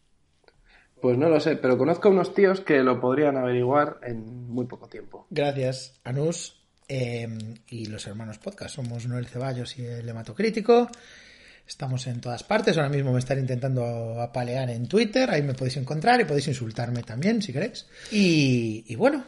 [1.00, 4.66] Pues no lo sé, pero conozco a unos tíos que lo podrían averiguar en muy
[4.66, 5.26] poco tiempo.
[5.30, 6.62] Gracias, Anus.
[6.88, 7.28] Eh,
[7.68, 8.76] y los hermanos podcast.
[8.76, 10.88] Somos Noel Ceballos y el Hematocrítico.
[11.66, 12.76] Estamos en todas partes.
[12.76, 15.30] Ahora mismo me están intentando apalear en Twitter.
[15.30, 17.86] Ahí me podéis encontrar y podéis insultarme también si queréis.
[18.12, 19.24] Y, y bueno,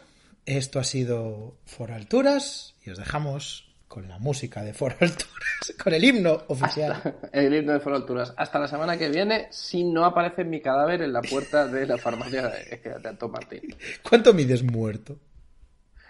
[0.47, 5.95] esto ha sido For Alturas y os dejamos con la música de For Alturas, con
[5.95, 7.03] el himno oficial.
[7.33, 8.33] el himno de For Alturas.
[8.37, 11.99] Hasta la semana que viene, si no aparece mi cadáver en la puerta de la
[11.99, 13.75] farmacia de, Anton Martín.
[14.09, 15.19] ¿Cuánto mides muerto?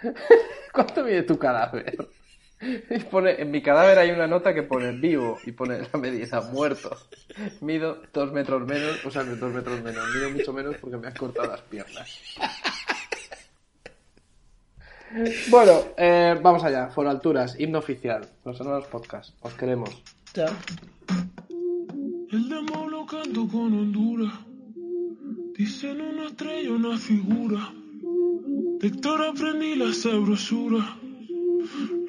[0.72, 1.96] ¿Cuánto mide tu cadáver?
[2.60, 6.40] Y pone, en mi cadáver hay una nota que pone vivo y pone la medida
[6.40, 6.96] muerto.
[7.60, 11.14] Mido dos metros menos, o sea, dos metros menos, mido mucho menos porque me has
[11.14, 12.20] cortado las piernas.
[15.48, 19.90] Bueno, eh, vamos allá, por alturas, himno oficial, los nuevos podcasts, os queremos.
[20.34, 20.52] Chao.
[22.30, 24.34] El demo lo canto con Honduras.
[25.56, 27.72] Dicen una estrella, una figura.
[28.80, 30.98] De Héctor aprendí la sabrosura.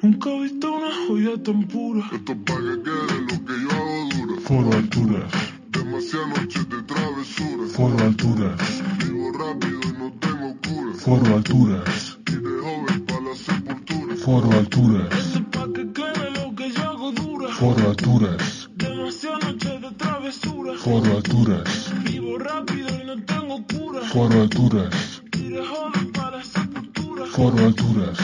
[0.02, 2.08] Nunca he visto una joya tan pura.
[2.12, 4.40] Esto es para que quede lo que yo hago dura.
[4.42, 5.32] Foro alturas,
[5.70, 7.66] Demasiadas noches de travesura.
[7.76, 10.94] foro alturas, Vivo rápido y no tengo cura.
[10.94, 14.16] foro alturas, Y de joven para la sepultura.
[14.16, 17.48] foro alturas, Esto es pa' que quede lo que yo hago dura.
[17.54, 18.70] Foro alturas.
[18.76, 20.72] Demasiadas noches de travesura.
[20.78, 21.92] Foro alturas.
[22.04, 24.00] Vivo rápido y no tengo cura.
[24.02, 25.22] Foro alturas.
[25.36, 27.26] Y de joven para la sepultura.
[27.26, 28.18] Foro alturas.